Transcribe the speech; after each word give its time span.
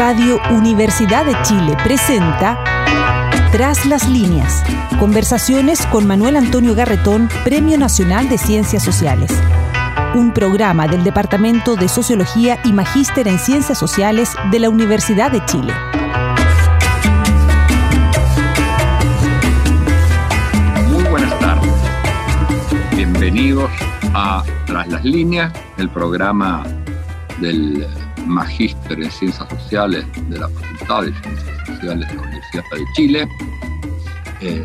Radio 0.00 0.40
Universidad 0.52 1.26
de 1.26 1.36
Chile 1.42 1.76
presenta 1.84 2.58
Tras 3.52 3.84
las 3.84 4.08
líneas. 4.08 4.64
Conversaciones 4.98 5.84
con 5.88 6.06
Manuel 6.06 6.36
Antonio 6.36 6.74
Garretón, 6.74 7.28
Premio 7.44 7.76
Nacional 7.76 8.26
de 8.30 8.38
Ciencias 8.38 8.82
Sociales. 8.82 9.30
Un 10.14 10.32
programa 10.32 10.88
del 10.88 11.04
Departamento 11.04 11.76
de 11.76 11.86
Sociología 11.86 12.58
y 12.64 12.72
Magíster 12.72 13.28
en 13.28 13.38
Ciencias 13.38 13.76
Sociales 13.76 14.30
de 14.50 14.60
la 14.60 14.70
Universidad 14.70 15.30
de 15.32 15.44
Chile. 15.44 15.74
Muy 20.88 21.04
buenas 21.10 21.38
tardes. 21.40 21.74
Bienvenidos 22.96 23.70
a 24.14 24.44
Tras 24.64 24.88
las 24.88 25.04
líneas, 25.04 25.52
el 25.76 25.90
programa 25.90 26.64
del 27.38 27.86
magíster 28.26 29.02
en 29.02 29.10
Ciencias 29.10 29.48
Sociales 29.48 30.04
de 30.28 30.38
la 30.38 30.48
Facultad 30.48 31.02
de 31.02 31.12
Ciencias 31.22 31.66
Sociales 31.66 32.08
de 32.08 32.14
la 32.14 32.22
Universidad 32.22 32.64
de 32.72 32.84
Chile, 32.94 33.28
eh, 34.40 34.64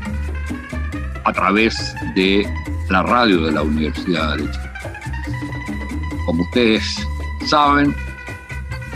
a 1.24 1.34
través 1.34 1.96
de 2.16 2.48
la 2.90 3.04
radio 3.04 3.42
de 3.42 3.52
la 3.52 3.62
Universidad 3.62 4.38
de 4.38 4.44
Chile. 4.52 4.72
Como 6.26 6.44
ustedes 6.44 7.08
saben, 7.48 7.96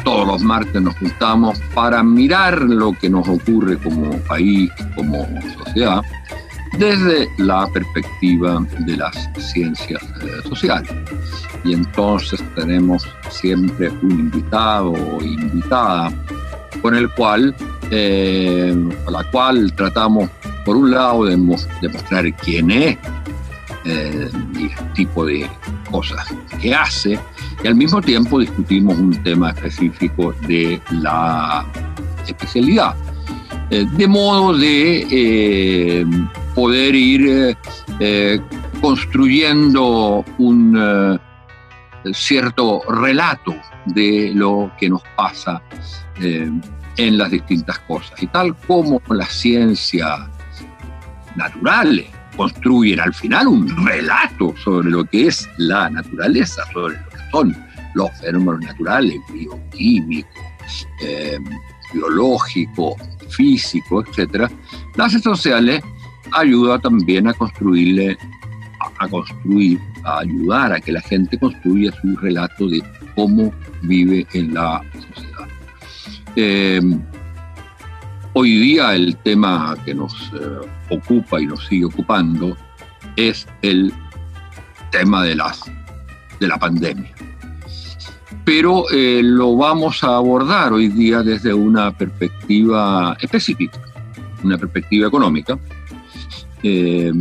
todos 0.04 0.28
los 0.28 0.42
martes 0.42 0.82
nos 0.82 0.96
juntamos 0.98 1.60
para 1.74 2.04
mirar 2.04 2.62
lo 2.62 2.94
que 2.94 3.10
nos 3.10 3.28
ocurre 3.28 3.78
como 3.78 4.12
país, 4.20 4.72
como 4.96 5.28
sociedad, 5.58 6.02
desde 6.78 7.30
la 7.38 7.68
perspectiva 7.68 8.66
de 8.80 8.98
las 8.98 9.30
ciencias 9.38 10.02
eh, 10.22 10.48
sociales. 10.48 10.92
Y 11.64 11.74
entonces 11.74 12.42
tenemos 12.56 13.08
siempre 13.30 13.90
un 14.02 14.12
invitado 14.12 14.92
o 14.92 15.22
invitada 15.22 16.12
con 16.82 16.96
el 16.96 17.10
cual, 17.12 17.56
eh, 17.92 18.74
la 19.10 19.24
cual 19.32 19.74
tratamos, 19.74 20.30
por 20.66 20.78
un 20.78 20.92
lado, 20.92 21.26
de 21.26 21.32
demostrar 21.82 22.34
quién 22.38 22.72
es 22.72 22.98
eh, 23.86 24.30
y 24.58 24.66
el 24.66 24.94
tipo 24.94 25.26
de 25.26 25.50
cosas 25.90 26.28
que 26.62 26.74
hace, 26.74 27.20
y 27.64 27.68
al 27.68 27.76
mismo 27.76 28.02
tiempo 28.02 28.40
discutimos 28.40 28.98
un 28.98 29.22
tema 29.24 29.52
específico 29.52 30.34
de 30.48 30.82
la 30.92 31.66
especialidad. 32.26 32.96
De 33.70 34.08
modo 34.08 34.58
de 34.58 36.06
poder 36.60 36.94
ir 36.94 37.26
eh, 37.26 37.58
eh, 38.02 38.42
construyendo 38.82 40.26
un 40.38 40.78
eh, 40.78 42.14
cierto 42.14 42.82
relato 42.90 43.56
de 43.86 44.34
lo 44.36 44.70
que 44.78 44.90
nos 44.90 45.02
pasa 45.16 45.62
en 46.22 47.18
las 47.18 47.32
distintas 47.32 47.80
cosas. 47.80 48.22
Y 48.22 48.28
tal 48.28 48.54
como 48.68 49.02
las 49.10 49.32
ciencias 49.32 50.20
naturales 51.38 52.08
construyen 52.36 53.00
al 53.00 53.14
final 53.14 53.48
un 53.48 53.86
relato 53.86 54.54
sobre 54.62 54.90
lo 54.90 55.06
que 55.06 55.28
es 55.28 55.50
la 55.58 55.90
naturaleza, 55.90 56.64
sobre 56.74 56.96
lo 56.96 57.10
que 57.10 57.18
son 57.32 57.56
los 57.94 58.12
fenómenos 58.20 58.60
naturales, 58.62 59.16
bioquímicos, 59.32 60.88
biológicos, 61.94 62.96
físicos, 63.30 64.06
etc., 64.18 64.50
las 64.96 65.14
sociales 65.14 65.82
ayuda 66.34 66.80
también 66.80 67.28
a 67.28 67.34
construirle, 67.34 68.18
a, 69.00 69.08
construir, 69.08 69.80
a 70.04 70.20
ayudar 70.20 70.74
a 70.74 70.80
que 70.80 70.92
la 70.92 71.02
gente 71.02 71.38
construya 71.38 71.92
su 72.02 72.16
relato 72.18 72.68
de 72.68 72.84
cómo 73.16 73.52
vive 73.82 74.28
en 74.34 74.54
la 74.54 74.82
sociedad. 74.94 75.48
Eh, 76.36 76.82
hoy 78.34 78.60
día 78.60 78.94
el 78.96 79.16
tema 79.18 79.76
que 79.86 79.94
nos 79.94 80.32
eh, 80.34 80.68
ocupa 80.90 81.42
y 81.42 81.48
nos 81.48 81.66
sigue 81.66 81.86
ocupando 81.86 82.56
es 83.16 83.48
el 83.62 83.92
tema 84.92 85.24
de, 85.24 85.36
las, 85.36 85.64
de 86.40 86.48
la 86.48 86.58
pandemia. 86.58 87.12
Pero 88.52 88.90
eh, 88.90 89.22
lo 89.24 89.56
vamos 89.56 90.04
a 90.04 90.16
abordar 90.16 90.74
hoy 90.74 90.88
día 90.88 91.22
desde 91.22 91.54
una 91.54 91.96
perspectiva 91.96 93.16
específica, 93.22 93.78
una 94.44 94.58
perspectiva 94.58 95.08
económica, 95.08 95.60
eh, 96.64 97.12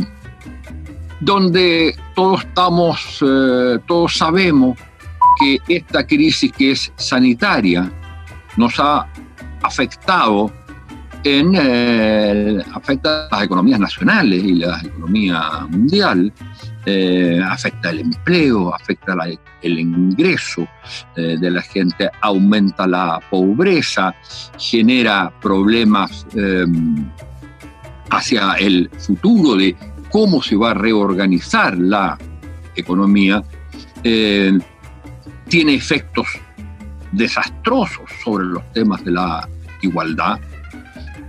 donde 1.19 1.95
todos 2.15 2.43
estamos, 2.43 3.19
eh, 3.21 3.77
todos 3.85 4.17
sabemos 4.17 4.79
que 5.39 5.59
esta 5.67 6.03
crisis 6.07 6.51
que 6.51 6.71
es 6.71 6.91
sanitaria 6.95 7.91
nos 8.57 8.79
ha 8.79 9.07
afectado 9.61 10.51
en 11.23 11.55
afecta 12.73 13.27
a 13.27 13.35
las 13.35 13.43
economías 13.43 13.79
nacionales 13.79 14.43
y 14.43 14.55
la 14.55 14.81
economía 14.81 15.67
mundial, 15.69 16.33
afecta 17.45 17.89
el 17.91 17.99
empleo, 17.99 18.73
afecta 18.73 19.15
el 19.61 19.79
ingreso 19.79 20.67
de 21.15 21.51
la 21.51 21.61
gente, 21.61 22.09
aumenta 22.21 22.87
la 22.87 23.19
pobreza, 23.29 24.15
genera 24.57 25.31
problemas 25.41 26.25
hacia 28.09 28.53
el 28.53 28.89
futuro 28.97 29.55
de 29.55 29.75
cómo 30.09 30.41
se 30.41 30.55
va 30.55 30.71
a 30.71 30.73
reorganizar 30.73 31.77
la 31.77 32.17
economía, 32.75 33.43
eh, 34.03 34.57
tiene 35.47 35.75
efectos 35.75 36.27
desastrosos 37.11 38.09
sobre 38.23 38.45
los 38.45 38.73
temas 38.73 39.03
de 39.03 39.11
la 39.11 39.47
igualdad. 39.81 40.39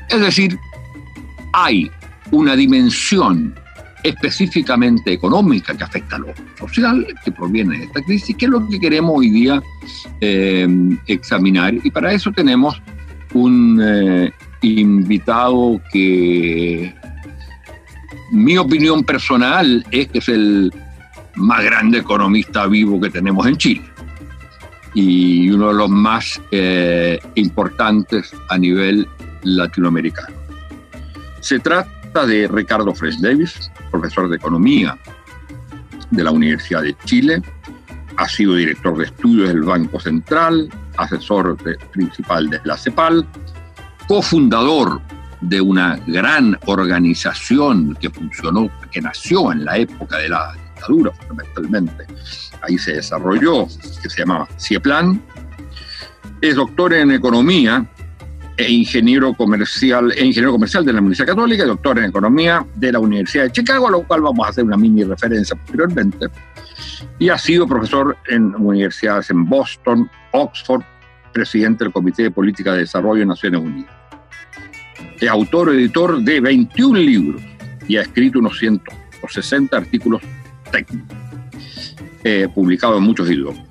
Es 0.09 0.21
decir, 0.21 0.59
hay 1.53 1.91
una 2.31 2.57
dimensión 2.57 3.55
específicamente 4.03 5.13
económica 5.13 5.77
que 5.77 5.85
afecta 5.85 6.17
a 6.17 6.19
lo 6.21 6.35
social, 6.59 7.07
que 7.25 7.33
proviene 7.33 7.79
de 7.79 7.85
esta 7.85 8.03
crisis, 8.03 8.37
que 8.37 8.47
es 8.47 8.51
lo 8.51 8.67
que 8.69 8.81
queremos 8.81 9.15
hoy 9.17 9.31
día 9.31 9.63
eh, 10.21 10.69
examinar. 11.07 11.75
Y 11.83 11.91
para 11.91 12.13
eso 12.13 12.31
tenemos 12.33 12.81
un 13.35 13.81
eh, 13.83 14.33
invitado 14.63 15.81
que 15.93 16.95
mi 18.33 18.57
opinión 18.57 19.05
personal 19.05 19.85
es 19.91 20.09
que 20.09 20.19
es 20.19 20.29
el 20.29 20.73
más 21.37 21.65
grande 21.65 21.99
economista 21.99 22.67
vivo 22.67 23.01
que 23.01 23.11
tenemos 23.11 23.47
en 23.47 23.57
Chile 23.57 23.83
y 24.95 25.51
uno 25.51 25.69
de 25.69 25.75
los 25.75 25.91
más 25.91 26.41
eh, 26.51 27.19
importantes 27.37 28.33
a 28.49 28.59
nivel 28.59 29.07
latinoamericano. 29.43 30.35
Se 31.41 31.59
trata 31.59 32.27
de 32.27 32.49
Ricardo 32.49 32.95
Fresh 32.95 33.21
Davis, 33.21 33.70
profesor 33.91 34.29
de 34.29 34.37
economía 34.37 34.97
de 36.11 36.25
la 36.25 36.31
Universidad 36.31 36.83
de 36.83 36.97
Chile, 37.05 37.43
ha 38.17 38.29
sido 38.29 38.55
director 38.55 38.97
de 38.99 39.05
estudios 39.05 39.49
del 39.49 39.63
Banco 39.63 39.99
Central, 40.01 40.69
asesor 40.97 41.57
principal 41.93 42.51
de 42.51 42.61
la 42.65 42.77
CEPAL, 42.77 43.27
cofundador 44.07 45.01
de 45.41 45.61
una 45.61 45.99
gran 46.07 46.59
organización 46.67 47.97
que 48.01 48.11
funcionó, 48.11 48.71
que 48.91 49.01
nació 49.01 49.53
en 49.53 49.65
la 49.65 49.79
época 49.79 50.19
de 50.19 50.29
la 50.29 50.53
dictadura 50.53 51.13
fundamentalmente, 51.13 52.07
ahí 52.63 52.77
se 52.77 52.93
desarrolló, 52.93 53.67
que 54.03 54.11
se 54.11 54.21
llamaba 54.21 54.49
CIEPLAN, 54.59 55.23
es 56.41 56.57
doctor 56.57 56.93
en 56.95 57.11
economía 57.13 57.87
e 58.61 58.73
ingeniero 58.73 59.35
comercial, 59.35 60.13
e 60.13 60.25
ingeniero 60.25 60.53
comercial 60.53 60.85
de 60.85 60.93
la 60.93 61.01
Universidad 61.01 61.29
Católica 61.29 61.65
doctor 61.65 61.99
en 61.99 62.07
economía 62.07 62.65
de 62.75 62.93
la 62.93 62.99
Universidad 62.99 63.45
de 63.45 63.53
Chicago, 63.53 63.89
a 63.89 63.91
lo 63.91 64.03
cual 64.03 64.23
vamos 64.23 64.47
a 64.47 64.51
hacer 64.51 64.65
una 64.65 64.77
mini 64.77 65.05
referencia 65.05 65.57
posteriormente. 65.57 66.27
Y 67.19 67.29
ha 67.29 67.39
sido 67.39 67.67
profesor 67.67 68.17
en 68.29 68.55
universidades 68.57 69.31
en 69.31 69.47
Boston, 69.47 70.11
Oxford, 70.33 70.83
presidente 71.33 71.85
del 71.85 71.93
Comité 71.93 72.25
de 72.25 72.31
Política 72.31 72.73
de 72.73 72.81
Desarrollo 72.81 73.21
de 73.21 73.27
Naciones 73.27 73.61
Unidas 73.61 74.01
es 75.21 75.29
autor 75.29 75.75
editor 75.75 76.21
de 76.23 76.41
21 76.41 76.99
libros 76.99 77.43
y 77.87 77.97
ha 77.97 78.03
escrito 78.03 78.39
unos 78.39 78.59
160 78.59 79.77
artículos 79.77 80.23
técnicos, 80.73 81.17
eh, 82.25 82.49
publicados 82.55 82.99
en 82.99 83.05
muchos 83.05 83.31
idiomas. 83.31 83.63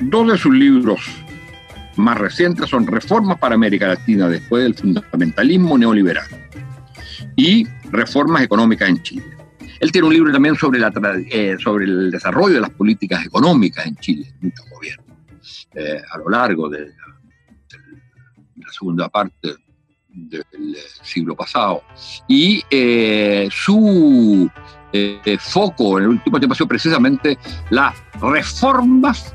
Dos 0.00 0.30
de 0.30 0.38
sus 0.38 0.54
libros 0.54 1.00
más 2.00 2.18
recientes 2.18 2.68
son 2.68 2.86
Reformas 2.86 3.38
para 3.38 3.54
América 3.54 3.88
Latina 3.88 4.28
después 4.28 4.62
del 4.62 4.74
fundamentalismo 4.74 5.78
neoliberal 5.78 6.26
y 7.36 7.66
Reformas 7.90 8.42
económicas 8.42 8.88
en 8.88 9.02
Chile. 9.02 9.24
Él 9.80 9.90
tiene 9.92 10.08
un 10.08 10.14
libro 10.14 10.32
también 10.32 10.56
sobre, 10.56 10.78
la, 10.78 10.92
eh, 11.30 11.56
sobre 11.58 11.86
el 11.86 12.10
desarrollo 12.10 12.56
de 12.56 12.60
las 12.60 12.70
políticas 12.70 13.24
económicas 13.24 13.86
en 13.86 13.96
Chile, 13.96 14.32
muchos 14.40 14.68
gobiernos, 14.68 15.68
eh, 15.74 16.02
a 16.12 16.18
lo 16.18 16.28
largo 16.28 16.68
de 16.68 16.86
la 18.56 18.72
segunda 18.72 19.08
parte 19.08 19.54
del 20.12 20.76
siglo 21.02 21.34
pasado. 21.34 21.82
Y 22.28 22.62
eh, 22.70 23.48
su 23.50 24.50
eh, 24.92 25.38
foco 25.38 25.98
en 25.98 26.04
el 26.04 26.10
último 26.10 26.38
tiempo 26.38 26.52
ha 26.52 26.56
sido 26.56 26.68
precisamente 26.68 27.38
las 27.70 27.94
reformas 28.20 29.34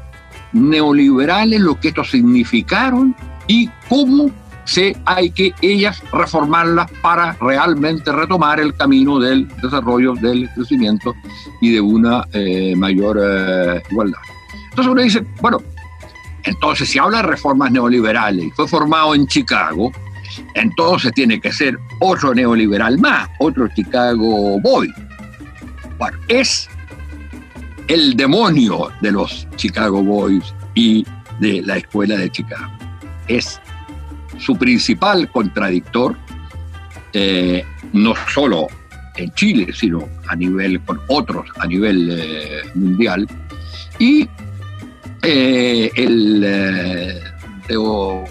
neoliberales, 0.55 1.59
lo 1.59 1.79
que 1.79 1.89
esto 1.89 2.03
significaron 2.03 3.15
y 3.47 3.69
cómo 3.89 4.31
se 4.63 4.97
hay 5.05 5.29
que 5.29 5.53
ellas 5.61 6.01
reformarlas 6.11 6.89
para 7.01 7.33
realmente 7.33 8.11
retomar 8.11 8.59
el 8.59 8.73
camino 8.73 9.19
del 9.19 9.47
desarrollo, 9.61 10.15
del 10.15 10.49
crecimiento 10.55 11.13
y 11.61 11.71
de 11.71 11.81
una 11.81 12.25
eh, 12.33 12.73
mayor 12.75 13.19
eh, 13.21 13.83
igualdad. 13.91 14.17
Entonces 14.69 14.91
uno 14.91 15.01
dice, 15.01 15.25
bueno, 15.41 15.61
entonces 16.43 16.89
si 16.89 16.97
habla 16.97 17.17
de 17.17 17.23
reformas 17.23 17.71
neoliberales 17.71 18.45
y 18.45 18.51
fue 18.51 18.67
formado 18.67 19.13
en 19.13 19.27
Chicago, 19.27 19.91
entonces 20.55 21.11
tiene 21.13 21.39
que 21.39 21.51
ser 21.51 21.77
otro 21.99 22.33
neoliberal 22.33 22.97
más, 22.97 23.29
otro 23.39 23.67
Chicago 23.75 24.59
Boy. 24.61 24.91
Bueno, 25.97 26.17
es 26.27 26.67
el 27.87 28.15
demonio 28.15 28.89
de 29.01 29.11
los 29.11 29.47
Chicago 29.55 30.01
Boys 30.03 30.53
y 30.73 31.05
de 31.39 31.61
la 31.61 31.77
escuela 31.77 32.17
de 32.17 32.29
Chicago. 32.29 32.71
Es 33.27 33.59
su 34.39 34.55
principal 34.55 35.29
contradictor, 35.31 36.15
eh, 37.13 37.63
no 37.93 38.13
solo 38.33 38.67
en 39.15 39.31
Chile, 39.33 39.71
sino 39.73 40.07
a 40.27 40.35
nivel 40.35 40.81
con 40.81 40.99
otros 41.07 41.47
a 41.57 41.67
nivel 41.67 42.09
eh, 42.11 42.61
mundial. 42.73 43.27
Y 43.99 44.27
eh, 45.21 45.89
el, 45.95 47.21
debo 47.67 48.25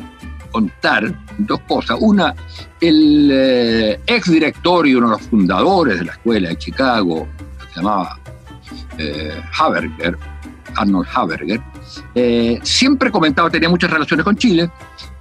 contar 0.50 1.12
dos 1.38 1.60
cosas. 1.60 1.96
Una, 2.00 2.34
el 2.80 3.98
ex 4.06 4.30
director 4.30 4.86
y 4.86 4.94
uno 4.94 5.08
de 5.08 5.12
los 5.16 5.22
fundadores 5.22 5.98
de 5.98 6.04
la 6.04 6.12
escuela 6.12 6.48
de 6.50 6.56
Chicago, 6.58 7.26
se 7.72 7.80
llamaba 7.80 8.18
Haberger, 9.58 10.18
Arnold 10.76 11.08
Haberger, 11.14 11.60
siempre 12.62 13.10
comentaba, 13.10 13.50
tenía 13.50 13.68
muchas 13.68 13.90
relaciones 13.90 14.24
con 14.24 14.36
Chile, 14.36 14.70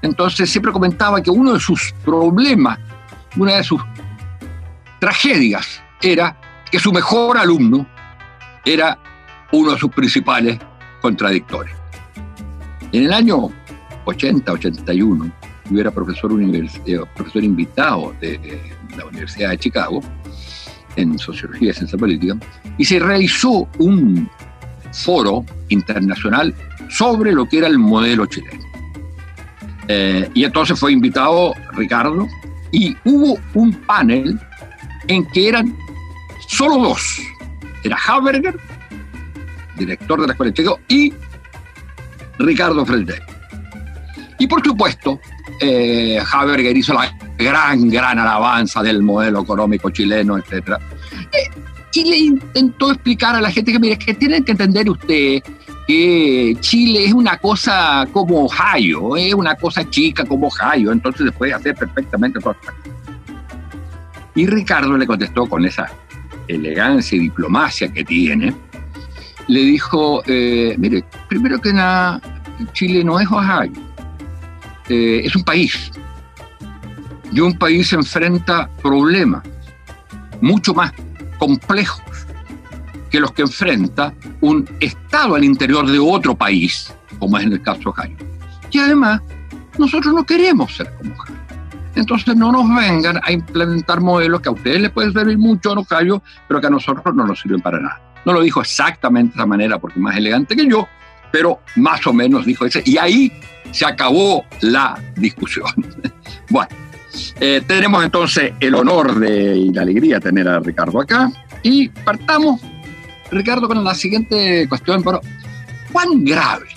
entonces 0.01 0.49
siempre 0.49 0.71
comentaba 0.71 1.21
que 1.21 1.29
uno 1.29 1.53
de 1.53 1.59
sus 1.59 1.93
problemas, 2.03 2.79
una 3.37 3.55
de 3.55 3.63
sus 3.63 3.81
tragedias, 4.99 5.81
era 6.01 6.37
que 6.69 6.79
su 6.79 6.91
mejor 6.91 7.37
alumno 7.37 7.87
era 8.65 8.97
uno 9.51 9.71
de 9.71 9.77
sus 9.77 9.91
principales 9.91 10.59
contradictores. 11.01 11.75
En 12.91 13.05
el 13.05 13.13
año 13.13 13.49
80-81, 14.05 15.31
yo 15.69 15.79
era 15.79 15.91
profesor, 15.91 16.31
eh, 16.41 16.99
profesor 17.15 17.43
invitado 17.43 18.13
de, 18.19 18.61
la 18.97 19.05
Universidad 19.05 19.49
de 19.49 19.57
Chicago 19.57 20.01
en 20.95 21.17
Sociología 21.17 21.71
y 21.71 21.73
Ciencia 21.73 21.97
Política, 21.97 22.35
y 22.77 22.85
se 22.85 22.99
realizó 22.99 23.67
un 23.79 24.29
foro 24.91 25.45
internacional 25.69 26.53
sobre 26.89 27.31
lo 27.31 27.47
que 27.47 27.57
era 27.59 27.67
el 27.67 27.79
modelo 27.79 28.25
chileno. 28.25 28.63
Eh, 29.87 30.29
y 30.33 30.43
entonces 30.43 30.79
fue 30.79 30.93
invitado 30.93 31.53
Ricardo 31.73 32.27
y 32.71 32.95
hubo 33.03 33.37
un 33.53 33.73
panel 33.73 34.39
en 35.07 35.25
que 35.27 35.49
eran 35.49 35.75
solo 36.47 36.77
dos. 36.77 37.19
Era 37.83 37.97
Haberger, 38.07 38.57
director 39.77 40.21
de 40.21 40.27
la 40.27 40.33
Escuela 40.33 40.51
de 40.51 40.55
Chicago, 40.55 40.79
y 40.87 41.13
Ricardo 42.39 42.85
Freire. 42.85 43.21
Y 44.39 44.47
por 44.47 44.63
supuesto, 44.63 45.19
eh, 45.59 46.19
Haberger 46.31 46.75
hizo 46.75 46.93
la 46.93 47.13
gran, 47.37 47.89
gran 47.89 48.19
alabanza 48.19 48.81
del 48.81 49.01
modelo 49.01 49.41
económico 49.41 49.89
chileno, 49.89 50.37
etc. 50.37 50.77
y 51.93 52.05
le 52.05 52.17
intentó 52.17 52.91
explicar 52.91 53.35
a 53.35 53.41
la 53.41 53.51
gente 53.51 53.71
que, 53.71 53.79
mire, 53.79 53.97
que 53.97 54.13
tienen 54.13 54.43
que 54.43 54.51
entender 54.51 54.89
ustedes 54.89 55.43
que 55.87 56.55
Chile 56.61 57.05
es 57.05 57.13
una 57.13 57.37
cosa 57.37 58.07
como 58.11 58.45
Ohio, 58.45 59.17
es 59.17 59.33
una 59.33 59.55
cosa 59.55 59.89
chica 59.89 60.23
como 60.25 60.47
Ohio, 60.47 60.91
entonces 60.91 61.25
se 61.25 61.31
puede 61.31 61.53
hacer 61.53 61.75
perfectamente 61.75 62.39
todo. 62.39 62.55
Y 64.35 64.47
Ricardo 64.47 64.97
le 64.97 65.05
contestó 65.05 65.47
con 65.47 65.65
esa 65.65 65.91
elegancia 66.47 67.17
y 67.17 67.21
diplomacia 67.21 67.91
que 67.91 68.03
tiene, 68.03 68.55
le 69.47 69.59
dijo, 69.59 70.23
eh, 70.25 70.75
mire, 70.77 71.03
primero 71.27 71.59
que 71.59 71.73
nada, 71.73 72.21
Chile 72.71 73.03
no 73.03 73.19
es 73.19 73.27
Ohio, 73.29 73.71
eh, 74.89 75.21
es 75.25 75.35
un 75.35 75.43
país. 75.43 75.91
Y 77.33 77.39
un 77.39 77.57
país 77.57 77.91
enfrenta 77.93 78.69
problemas 78.81 79.43
mucho 80.41 80.73
más 80.73 80.91
complejos 81.39 82.03
que 83.09 83.19
los 83.19 83.31
que 83.31 83.43
enfrenta 83.43 84.13
un 84.41 84.67
Estado 84.79 85.35
al 85.35 85.43
interior 85.43 85.89
de 85.89 85.99
otro 85.99 86.35
país, 86.35 86.93
como 87.19 87.37
es 87.37 87.45
en 87.45 87.53
el 87.53 87.61
caso 87.61 87.79
de 87.79 87.89
Ohio. 87.89 88.17
Y 88.71 88.79
además, 88.79 89.21
nosotros 89.77 90.13
no 90.13 90.23
queremos 90.25 90.75
ser 90.75 90.93
como 90.97 91.13
Ohio. 91.13 91.37
Entonces 91.95 92.35
no 92.35 92.51
nos 92.51 92.67
vengan 92.75 93.19
a 93.23 93.31
implementar 93.31 94.01
modelos 94.01 94.41
que 94.41 94.49
a 94.49 94.51
ustedes 94.51 94.81
les 94.81 94.91
pueden 94.91 95.13
servir 95.13 95.37
mucho 95.37 95.73
en 95.73 95.79
Ohio, 95.79 96.23
pero 96.47 96.59
que 96.59 96.67
a 96.67 96.71
nosotros 96.71 97.15
no 97.15 97.25
nos 97.25 97.39
sirven 97.39 97.61
para 97.61 97.79
nada. 97.79 98.01
No 98.25 98.33
lo 98.33 98.41
dijo 98.41 98.61
exactamente 98.61 99.33
de 99.33 99.39
esa 99.39 99.45
manera 99.45 99.79
porque 99.79 99.99
más 99.99 100.17
elegante 100.17 100.55
que 100.55 100.67
yo, 100.67 100.87
pero 101.31 101.59
más 101.75 102.05
o 102.07 102.13
menos 102.13 102.45
dijo 102.45 102.65
ese. 102.65 102.81
Y 102.85 102.97
ahí 102.97 103.31
se 103.71 103.85
acabó 103.85 104.45
la 104.61 104.99
discusión. 105.15 105.67
bueno, 106.49 106.69
eh, 107.39 107.61
tenemos 107.65 108.03
entonces 108.03 108.53
el 108.59 108.75
honor 108.75 109.19
de, 109.19 109.55
y 109.57 109.73
la 109.73 109.81
alegría 109.81 110.15
de 110.15 110.21
tener 110.21 110.47
a 110.47 110.59
Ricardo 110.59 111.01
acá 111.01 111.31
y 111.61 111.89
partamos 111.89 112.61
Ricardo, 113.33 113.67
con 113.67 113.83
la 113.83 113.95
siguiente 113.95 114.67
cuestión, 114.69 115.03
pero 115.03 115.21
¿cuán 115.91 116.23
grave, 116.23 116.67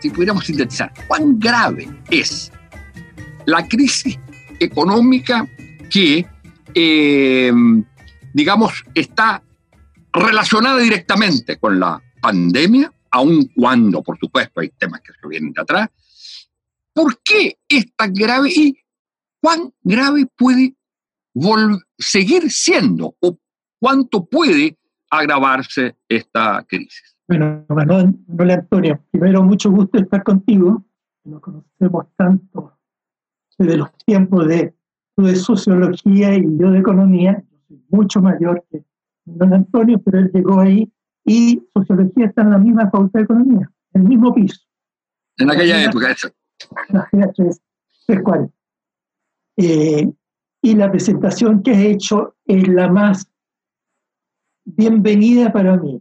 si 0.00 0.10
pudiéramos 0.10 0.44
sintetizar, 0.44 0.92
cuán 1.06 1.38
grave 1.38 1.88
es 2.10 2.52
la 3.46 3.66
crisis 3.66 4.18
económica 4.60 5.46
que, 5.90 6.26
eh, 6.74 7.52
digamos, 8.32 8.84
está 8.94 9.42
relacionada 10.12 10.78
directamente 10.78 11.56
con 11.58 11.78
la 11.78 12.02
pandemia, 12.20 12.92
aun 13.10 13.50
cuando, 13.54 14.02
por 14.02 14.18
supuesto, 14.18 14.60
hay 14.60 14.70
temas 14.70 15.00
que 15.00 15.12
se 15.12 15.28
vienen 15.28 15.52
de 15.52 15.62
atrás? 15.62 15.88
¿Por 16.92 17.20
qué 17.22 17.56
es 17.68 17.86
tan 17.94 18.12
grave 18.12 18.50
y 18.50 18.76
cuán 19.40 19.72
grave 19.82 20.26
puede 20.36 20.74
seguir 21.98 22.50
siendo 22.50 23.14
o 23.20 23.38
cuánto 23.80 24.24
puede 24.24 24.76
agravarse 25.10 25.96
esta 26.08 26.64
crisis. 26.68 27.16
Bueno, 27.28 27.64
Manuel, 27.68 28.16
Antonio, 28.50 29.04
primero 29.10 29.42
mucho 29.42 29.70
gusto 29.70 29.98
estar 29.98 30.22
contigo. 30.22 30.84
Nos 31.24 31.42
conocemos 31.42 32.06
tanto 32.16 32.78
desde 33.58 33.76
los 33.76 33.92
tiempos 34.06 34.48
de, 34.48 34.74
de 35.16 35.36
sociología 35.36 36.34
y 36.34 36.44
yo 36.58 36.70
de 36.70 36.78
economía. 36.78 37.44
Mucho 37.90 38.20
mayor 38.20 38.64
que 38.70 38.82
don 39.24 39.52
Antonio, 39.52 40.00
pero 40.02 40.20
él 40.20 40.30
llegó 40.32 40.60
ahí 40.60 40.90
y 41.24 41.62
sociología 41.74 42.26
está 42.26 42.42
en 42.42 42.50
la 42.50 42.58
misma 42.58 42.90
facultad 42.90 43.20
de 43.20 43.24
economía, 43.24 43.70
en 43.92 44.02
el 44.02 44.08
mismo 44.08 44.34
piso. 44.34 44.60
En 45.36 45.50
aquella 45.50 45.84
época, 45.84 46.10
eso. 46.10 46.28
tres, 47.34 47.60
eh, 49.60 50.08
y 50.62 50.74
la 50.76 50.88
presentación 50.88 51.64
que 51.64 51.72
he 51.72 51.90
hecho 51.90 52.36
es 52.46 52.68
la 52.68 52.88
más 52.88 53.28
bienvenida 54.64 55.52
para 55.52 55.76
mí. 55.76 56.00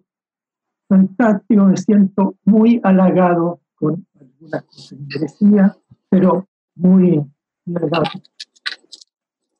Fantástico, 0.88 1.66
me 1.66 1.76
siento 1.76 2.38
muy 2.46 2.80
halagado 2.84 3.60
con 3.74 4.06
algunas 4.20 4.64
cosas 4.64 5.00
decía, 5.20 5.76
pero 6.08 6.48
muy 6.76 7.20
halagado. 7.66 8.06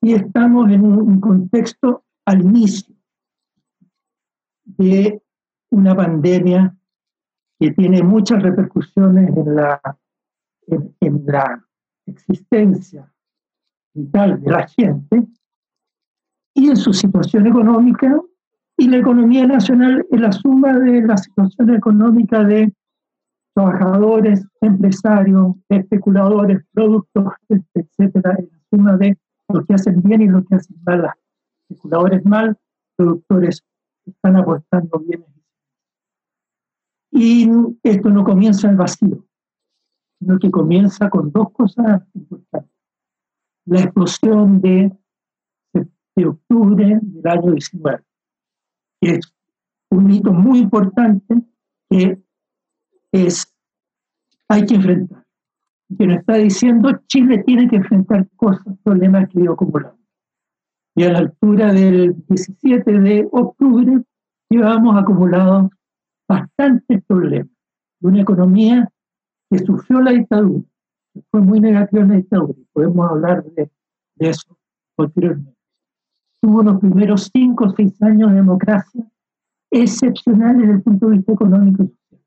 Y 0.00 0.14
estamos 0.14 0.70
en 0.70 0.84
un 0.84 1.20
contexto 1.20 2.04
al 2.24 2.42
inicio 2.42 2.94
de 4.64 5.20
una 5.70 5.96
pandemia 5.96 6.76
que 7.58 7.72
tiene 7.72 8.04
muchas 8.04 8.40
repercusiones 8.44 9.36
en 9.36 9.56
la, 9.56 9.80
en 10.68 11.26
la 11.26 11.66
existencia 12.06 13.12
vital 13.98 14.40
de 14.42 14.50
la 14.50 14.66
gente 14.68 15.26
y 16.54 16.68
en 16.68 16.76
su 16.76 16.92
situación 16.92 17.46
económica 17.46 18.20
y 18.76 18.88
la 18.88 18.98
economía 18.98 19.46
nacional 19.46 20.06
es 20.10 20.20
la 20.20 20.32
suma 20.32 20.78
de 20.78 21.02
la 21.02 21.16
situación 21.16 21.74
económica 21.74 22.44
de 22.44 22.72
trabajadores, 23.54 24.46
empresarios, 24.60 25.56
especuladores, 25.68 26.64
productores, 26.72 27.62
etcétera, 27.74 28.36
es 28.38 28.50
la 28.52 28.58
suma 28.70 28.96
de 28.96 29.18
lo 29.48 29.64
que 29.64 29.74
hacen 29.74 30.00
bien 30.02 30.22
y 30.22 30.28
lo 30.28 30.44
que 30.44 30.54
hacen 30.54 30.76
mal. 30.84 31.10
Especuladores 31.68 32.24
mal, 32.24 32.56
productores 32.96 33.64
están 34.06 34.36
aportando 34.36 35.00
bienes. 35.00 35.28
Y 37.10 37.50
esto 37.82 38.10
no 38.10 38.22
comienza 38.22 38.68
en 38.68 38.76
vacío, 38.76 39.24
sino 40.20 40.38
que 40.38 40.50
comienza 40.50 41.10
con 41.10 41.32
dos 41.32 41.50
cosas 41.52 42.02
importantes. 42.14 42.77
La 43.68 43.82
explosión 43.82 44.62
de, 44.62 44.90
octubre 46.24 46.98
del 47.02 47.26
año 47.26 47.52
19 47.52 48.02
es 49.02 49.34
un 49.90 50.10
hito 50.10 50.32
muy 50.32 50.60
importante 50.60 51.42
que 51.90 52.18
es, 53.12 53.54
hay 54.48 54.64
que 54.64 54.74
enfrentar. 54.74 55.22
que 55.96 56.06
nos 56.06 56.18
está 56.18 56.34
diciendo 56.36 56.90
Chile 57.08 57.44
tiene 57.44 57.68
que 57.68 57.76
enfrentar 57.76 58.26
cosas, 58.36 58.74
problemas 58.82 59.28
que 59.28 59.40
ido 59.40 59.52
acumulando. 59.52 59.98
Y 60.96 61.04
a 61.04 61.12
la 61.12 61.18
altura 61.18 61.72
del 61.72 62.16
17 62.26 62.90
de 62.90 63.28
octubre 63.30 64.02
llevamos 64.48 64.96
acumulados 64.98 65.70
bastantes 66.26 67.04
problemas 67.04 67.52
de 68.00 68.08
una 68.08 68.22
economía 68.22 68.90
que 69.50 69.58
sufrió 69.58 70.00
la 70.00 70.12
dictadura, 70.12 70.62
que 70.62 70.68
fue 71.30 71.40
muy 71.40 71.60
dictadura, 71.60 72.58
podemos 72.72 73.10
hablar 73.10 73.44
de, 73.44 73.70
de 74.16 74.28
eso 74.28 74.56
posteriormente. 74.96 75.56
Tuvo 76.40 76.62
los 76.62 76.80
primeros 76.80 77.30
cinco 77.32 77.64
o 77.64 77.70
seis 77.70 78.00
años 78.02 78.30
de 78.30 78.36
democracia 78.36 79.04
excepcionales 79.70 80.62
desde 80.62 80.74
el 80.74 80.82
punto 80.82 81.06
de 81.06 81.16
vista 81.16 81.32
económico 81.32 81.82
y 81.82 81.88
social. 81.88 82.22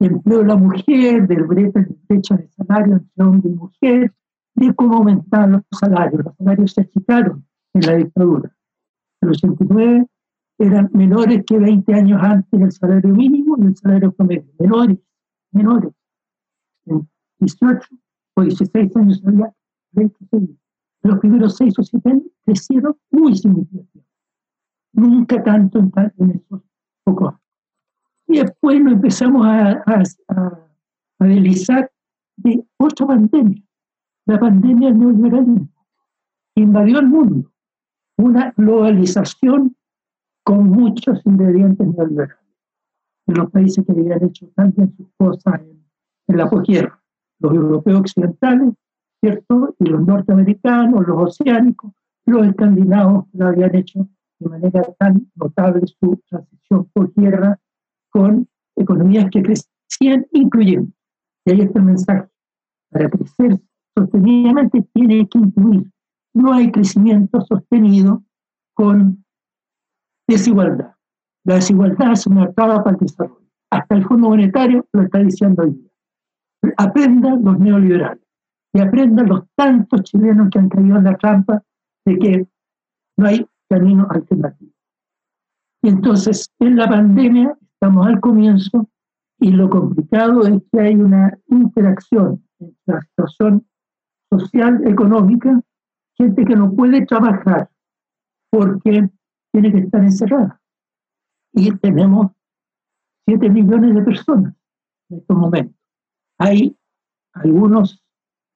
El 0.00 0.12
empleo 0.12 0.38
de 0.38 0.46
la 0.46 0.56
mujer, 0.56 1.28
del 1.28 1.44
brecha 1.44 2.36
de 2.36 2.48
salario 2.48 2.94
entre 2.94 3.24
hombre 3.24 3.50
y 3.50 3.54
mujer, 3.54 4.12
de 4.54 4.74
cómo 4.74 4.98
aumentaban 4.98 5.52
los 5.52 5.62
salarios. 5.78 6.24
Los 6.24 6.36
salarios 6.36 6.72
se 6.72 6.82
achicaron 6.82 7.44
en 7.74 7.86
la 7.86 7.94
dictadura. 7.96 8.56
En 9.20 9.28
el 9.28 9.30
89 9.30 10.06
eran 10.58 10.90
menores 10.92 11.42
que 11.46 11.58
20 11.58 11.94
años 11.94 12.20
antes 12.22 12.60
del 12.60 12.72
salario 12.72 13.14
mínimo 13.14 13.56
y 13.58 13.66
el 13.66 13.76
salario 13.76 14.12
promedio. 14.12 14.44
Menores, 14.58 14.98
menores. 15.52 15.92
En 17.44 17.46
18 17.46 17.88
o 18.36 18.42
16 18.42 18.96
años 18.96 19.22
había 19.26 19.52
26. 19.92 20.50
Los 21.02 21.18
primeros 21.18 21.56
6 21.56 21.78
o 21.78 21.82
7 21.82 22.10
años 22.10 22.24
crecieron 22.44 22.96
muy 23.10 23.36
significativamente. 23.36 24.08
Nunca 24.94 25.42
tanto 25.42 25.78
en, 25.78 25.92
en 26.18 26.30
esos 26.30 26.62
pocos. 27.04 27.34
Y 28.26 28.38
después 28.38 28.80
nos 28.80 28.94
empezamos 28.94 29.44
a, 29.46 29.72
a, 29.72 30.02
a, 30.28 30.68
a 31.18 31.24
deslizar 31.26 31.90
de 32.36 32.64
otra 32.78 33.06
pandemia, 33.06 33.62
la 34.26 34.40
pandemia 34.40 34.88
del 34.88 34.98
neoliberalismo, 34.98 35.68
que 36.54 36.62
invadió 36.62 37.00
el 37.00 37.08
mundo. 37.08 37.52
Una 38.16 38.52
globalización 38.56 39.76
con 40.44 40.70
muchos 40.70 41.20
ingredientes 41.26 41.86
neoliberales 41.86 42.38
de 43.26 43.34
los 43.34 43.50
países 43.50 43.84
que 43.84 43.92
habían 43.92 44.22
hecho 44.24 44.48
también 44.54 44.94
sus 44.96 45.08
cosas 45.18 45.60
en, 46.26 46.36
la 46.36 46.48
posguerra, 46.48 47.03
los 47.40 47.54
europeos 47.54 48.00
occidentales, 48.00 48.74
¿cierto? 49.20 49.74
Y 49.78 49.84
los 49.86 50.06
norteamericanos, 50.06 51.06
los 51.06 51.30
oceánicos, 51.30 51.92
los 52.26 52.46
escandinavos 52.46 53.26
que 53.32 53.42
habían 53.42 53.74
hecho 53.74 54.08
de 54.38 54.48
manera 54.48 54.82
tan 54.98 55.30
notable 55.34 55.86
su 55.86 56.20
transición 56.28 56.88
por 56.92 57.10
tierra 57.12 57.58
con 58.10 58.48
economías 58.76 59.30
que 59.30 59.42
crecían 59.42 60.26
incluyendo. 60.32 60.90
Y 61.44 61.52
ahí 61.52 61.60
está 61.62 61.78
el 61.78 61.84
mensaje. 61.84 62.28
Para 62.90 63.10
crecer 63.10 63.60
sostenidamente 63.96 64.82
tiene 64.92 65.28
que 65.28 65.38
incluir. 65.38 65.90
No 66.34 66.52
hay 66.52 66.70
crecimiento 66.72 67.40
sostenido 67.42 68.24
con 68.74 69.24
desigualdad. 70.26 70.94
La 71.44 71.56
desigualdad 71.56 72.12
es 72.12 72.26
una 72.26 72.52
traba 72.52 72.82
para 72.82 72.96
el 72.96 73.00
desarrollo. 73.00 73.44
Hasta 73.70 73.94
el 73.94 74.04
Fondo 74.04 74.30
Monetario 74.30 74.86
lo 74.92 75.02
está 75.02 75.18
diciendo 75.18 75.62
hoy 75.62 75.70
día. 75.72 75.90
Aprendan 76.76 77.44
los 77.44 77.58
neoliberales 77.58 78.24
y 78.72 78.80
aprendan 78.80 79.28
los 79.28 79.44
tantos 79.54 80.02
chilenos 80.02 80.48
que 80.50 80.58
han 80.58 80.68
caído 80.68 80.96
en 80.96 81.04
la 81.04 81.16
trampa 81.16 81.62
de 82.04 82.18
que 82.18 82.46
no 83.16 83.26
hay 83.26 83.46
camino 83.68 84.06
alternativo. 84.10 84.72
Y 85.82 85.88
entonces, 85.88 86.50
en 86.58 86.76
la 86.76 86.88
pandemia, 86.88 87.56
estamos 87.60 88.06
al 88.06 88.20
comienzo 88.20 88.88
y 89.38 89.50
lo 89.50 89.68
complicado 89.68 90.46
es 90.46 90.62
que 90.72 90.80
hay 90.80 90.94
una 90.94 91.38
interacción 91.48 92.42
entre 92.58 92.94
la 92.94 93.00
situación 93.02 93.66
social, 94.30 94.86
económica, 94.86 95.60
gente 96.16 96.44
que 96.44 96.56
no 96.56 96.72
puede 96.72 97.04
trabajar 97.06 97.68
porque 98.50 99.10
tiene 99.52 99.72
que 99.72 99.78
estar 99.78 100.02
encerrada. 100.02 100.60
Y 101.52 101.70
tenemos 101.76 102.32
7 103.26 103.48
millones 103.50 103.94
de 103.94 104.02
personas 104.02 104.54
en 105.10 105.18
estos 105.18 105.36
momentos. 105.36 105.83
Hay 106.44 106.76
algunos, 107.32 108.04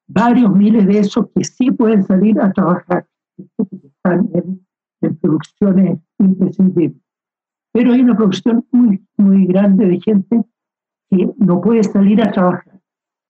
varios 0.07 0.55
miles 0.55 0.87
de 0.87 0.99
esos 0.99 1.31
que 1.35 1.43
sí 1.43 1.71
pueden 1.71 2.05
salir 2.05 2.39
a 2.39 2.53
trabajar, 2.53 3.09
están 3.39 4.29
en, 4.35 5.17
producciones 5.23 5.99
imprescindibles. 6.19 7.01
Pero 7.73 7.93
hay 7.93 8.03
una 8.03 8.15
producción 8.15 8.67
muy, 8.73 9.03
muy 9.17 9.47
grande 9.47 9.87
de 9.87 10.01
gente 10.01 10.45
que 11.09 11.33
no 11.39 11.63
puede 11.63 11.83
salir 11.83 12.21
a 12.21 12.31
trabajar. 12.31 12.79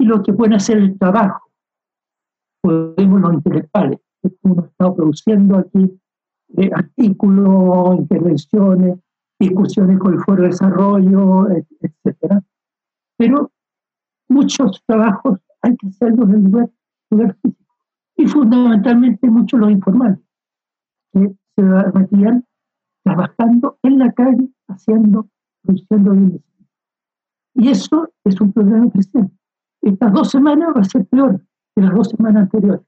Y 0.00 0.07
los 0.07 0.23
que 0.25 0.33
pueden 0.33 0.55
hacer 0.55 0.79
el 0.79 0.99
trabajo, 0.99 1.53
podemos 2.61 3.21
los 3.21 3.35
intelectuales, 3.35 4.00
que 4.23 4.31
uno 4.43 4.65
está 4.65 4.93
produciendo 4.93 5.59
aquí 5.59 6.00
eh, 6.57 6.71
artículos, 6.75 7.97
intervenciones, 7.97 8.99
discusiones 9.38 10.00
con 10.00 10.15
el 10.15 10.21
Foro 10.21 10.43
de 10.43 10.49
Desarrollo, 10.49 11.49
etc. 11.49 12.43
Pero 13.17 13.53
muchos 14.28 14.82
trabajos 14.87 15.40
hay 15.62 15.76
que 15.76 15.88
hacerlos 15.88 16.28
en 16.30 16.44
lugar, 16.44 16.70
lugar 17.11 17.37
físico. 17.42 17.75
Y 18.16 18.26
fundamentalmente 18.26 19.28
muchos 19.28 19.61
los 19.61 19.70
informales, 19.70 20.18
que 21.12 21.35
se 21.56 21.62
metían 21.62 22.44
trabajando 23.04 23.78
en 23.82 23.99
la 23.99 24.12
calle, 24.12 24.49
haciendo, 24.68 25.28
produciendo 25.62 26.12
bienes. 26.12 26.42
Y 27.54 27.68
eso 27.68 28.12
es 28.25 28.40
un 28.40 28.52
problema 28.52 28.90
creciente. 28.90 29.35
Estas 29.82 30.12
dos 30.12 30.30
semanas 30.30 30.70
va 30.76 30.80
a 30.80 30.85
ser 30.85 31.06
peor 31.06 31.40
que 31.75 31.82
las 31.82 31.94
dos 31.94 32.08
semanas 32.08 32.42
anteriores. 32.42 32.87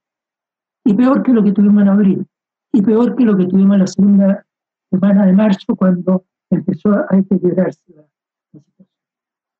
Y 0.85 0.94
peor 0.94 1.23
que 1.23 1.32
lo 1.32 1.42
que 1.42 1.52
tuvimos 1.52 1.82
en 1.82 1.88
abril 1.88 2.26
y 2.73 2.82
peor 2.82 3.16
que 3.16 3.25
lo 3.25 3.37
que 3.37 3.47
tuvimos 3.47 3.78
la 3.78 3.87
segunda 3.87 4.47
semana 4.90 5.26
de 5.26 5.32
marzo 5.32 5.76
cuando 5.76 6.25
empezó 6.50 6.92
a 6.92 7.06
deteriorarse 7.11 7.82
la, 7.94 8.04
situación. 8.52 8.88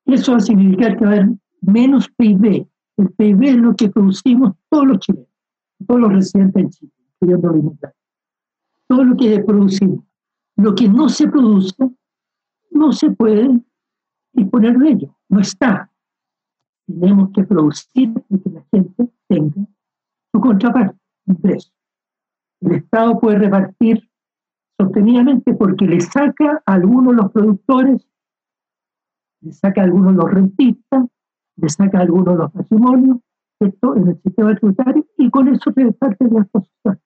Eso 0.05 0.31
va 0.33 0.37
a 0.37 0.41
significar 0.41 0.97
que 0.97 1.05
va 1.05 1.11
a 1.11 1.13
haber 1.15 1.29
menos 1.61 2.09
PIB. 2.09 2.67
El 2.97 3.09
PIB 3.11 3.43
es 3.43 3.55
lo 3.55 3.75
que 3.75 3.89
producimos 3.89 4.55
todos 4.69 4.87
los 4.87 4.99
chilenos, 4.99 5.29
todos 5.87 6.01
los 6.01 6.13
residentes 6.13 6.63
en 6.63 6.69
Chile, 6.69 6.91
incluyendo 7.13 7.47
los 7.47 7.57
inmigrantes. 7.57 8.01
Todo 8.87 9.03
lo 9.03 9.17
que 9.17 9.39
producimos. 9.39 10.03
Lo 10.57 10.75
que 10.75 10.89
no 10.89 11.09
se 11.09 11.27
produce, 11.27 11.89
no 12.71 12.91
se 12.91 13.09
puede 13.11 13.61
disponer 14.33 14.77
de 14.77 14.89
ello, 14.89 15.15
no 15.29 15.39
está. 15.39 15.89
Tenemos 16.85 17.31
que 17.31 17.43
producir 17.43 18.13
para 18.13 18.43
que 18.43 18.49
la 18.49 18.65
gente 18.71 19.09
tenga 19.27 19.67
su 20.33 20.41
contraparte, 20.41 20.99
un 21.25 21.35
precio 21.37 21.71
el 22.61 22.73
Estado 22.73 23.19
puede 23.19 23.39
repartir 23.39 24.09
sostenidamente 24.79 25.53
porque 25.53 25.85
le 25.85 25.99
saca 25.99 26.61
a 26.65 26.73
algunos 26.73 27.15
los 27.15 27.31
productores, 27.31 28.07
le 29.41 29.51
saca 29.51 29.81
a 29.81 29.85
algunos 29.85 30.13
los 30.15 30.31
rentistas, 30.31 31.05
le 31.61 31.69
saca 31.69 31.99
a 31.99 32.01
algunos 32.01 32.37
los 32.37 32.51
patrimonios, 32.51 33.17
esto 33.59 33.95
en 33.95 34.07
el 34.09 34.21
sistema 34.21 34.55
tributario, 34.55 35.05
y 35.17 35.29
con 35.29 35.47
eso 35.47 35.71
se 35.71 35.83
reparte 35.83 36.25
las 36.29 36.49
cosas. 36.49 36.99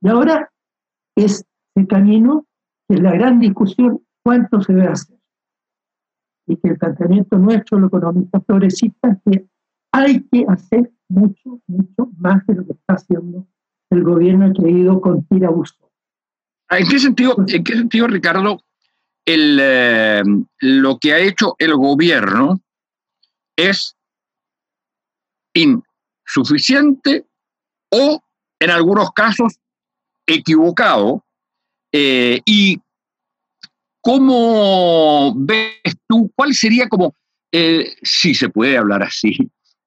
Y 0.00 0.08
ahora 0.08 0.50
es 1.16 1.44
el 1.74 1.86
camino, 1.86 2.46
que 2.88 2.96
es 2.96 3.02
la 3.02 3.12
gran 3.12 3.40
discusión, 3.40 4.02
cuánto 4.22 4.60
se 4.60 4.74
debe 4.74 4.88
hacer. 4.88 5.18
Y 6.46 6.56
que 6.56 6.68
el 6.68 6.78
planteamiento 6.78 7.38
nuestro, 7.38 7.78
los 7.78 7.88
economistas 7.88 8.44
progresistas, 8.44 9.16
es 9.16 9.22
que 9.24 9.48
hay 9.92 10.22
que 10.30 10.44
hacer 10.48 10.92
mucho, 11.08 11.60
mucho 11.66 12.10
más 12.18 12.46
de 12.46 12.54
lo 12.54 12.66
que 12.66 12.72
está 12.72 12.94
haciendo 12.94 13.46
el 13.90 14.02
gobierno 14.02 14.46
ha 14.46 14.52
creído 14.52 15.00
con 15.00 15.24
tirabusto. 15.26 15.90
¿En 16.70 16.86
qué 16.86 16.98
sentido, 16.98 17.36
en 17.46 17.64
qué 17.64 17.72
sentido 17.74 18.06
Ricardo, 18.06 18.62
el, 19.24 19.58
eh, 19.60 20.22
lo 20.60 20.98
que 20.98 21.14
ha 21.14 21.18
hecho 21.18 21.54
el 21.58 21.74
gobierno 21.74 22.60
es 23.58 23.96
insuficiente 25.52 27.26
o, 27.90 28.22
en 28.60 28.70
algunos 28.70 29.10
casos, 29.10 29.58
equivocado? 30.26 31.24
Eh, 31.92 32.40
¿Y 32.44 32.80
cómo 34.00 35.34
ves 35.36 35.96
tú, 36.06 36.30
cuál 36.36 36.54
sería 36.54 36.88
como, 36.88 37.14
eh, 37.52 37.96
si 38.02 38.34
se 38.34 38.48
puede 38.48 38.78
hablar 38.78 39.02
así, 39.02 39.36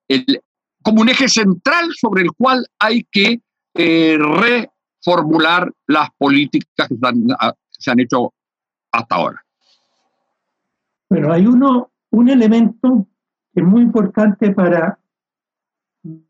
el, 0.08 0.42
como 0.84 1.02
un 1.02 1.10
eje 1.10 1.30
central 1.30 1.92
sobre 1.94 2.24
el 2.24 2.32
cual 2.34 2.68
hay 2.78 3.06
que 3.10 3.40
eh, 3.76 4.18
reformular 4.20 5.72
las 5.88 6.10
políticas 6.18 6.90
que 6.90 6.96
se 7.70 7.92
han, 7.92 8.00
hecho 8.00 8.34
hasta 8.92 9.16
ahora. 9.16 9.46
Bueno, 11.10 11.32
hay 11.32 11.46
uno, 11.46 11.92
un 12.10 12.30
elemento 12.30 13.08
es 13.54 13.64
muy 13.64 13.82
importante 13.82 14.52
para 14.52 15.00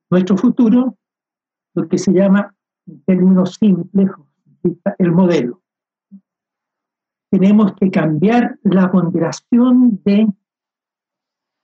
nuestro 0.09 0.37
futuro, 0.37 0.97
lo 1.73 1.87
que 1.87 1.97
se 1.97 2.11
llama, 2.11 2.53
en 2.87 3.01
términos 3.03 3.55
simples, 3.55 4.09
el 4.97 5.11
modelo. 5.11 5.61
Tenemos 7.31 7.73
que 7.75 7.89
cambiar 7.89 8.59
la 8.63 8.91
ponderación 8.91 10.01
de 10.03 10.27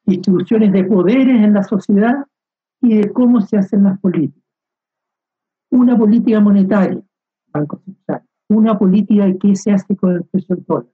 distribuciones 0.06 0.72
de 0.72 0.86
poderes 0.86 1.44
en 1.44 1.54
la 1.54 1.64
sociedad 1.64 2.26
y 2.82 2.96
de 2.96 3.12
cómo 3.12 3.42
se 3.42 3.58
hacen 3.58 3.84
las 3.84 4.00
políticas. 4.00 4.44
Una 5.70 5.98
política 5.98 6.40
monetaria, 6.40 7.02
Banco 7.52 7.82
Central, 7.84 8.24
una 8.50 8.80
política 8.80 9.26
de 9.26 9.38
qué 9.38 9.56
se 9.56 9.72
hace 9.72 9.98
con 9.98 10.16
el 10.16 10.24
precio 10.24 10.56
del 10.56 10.66
dólar, 10.66 10.94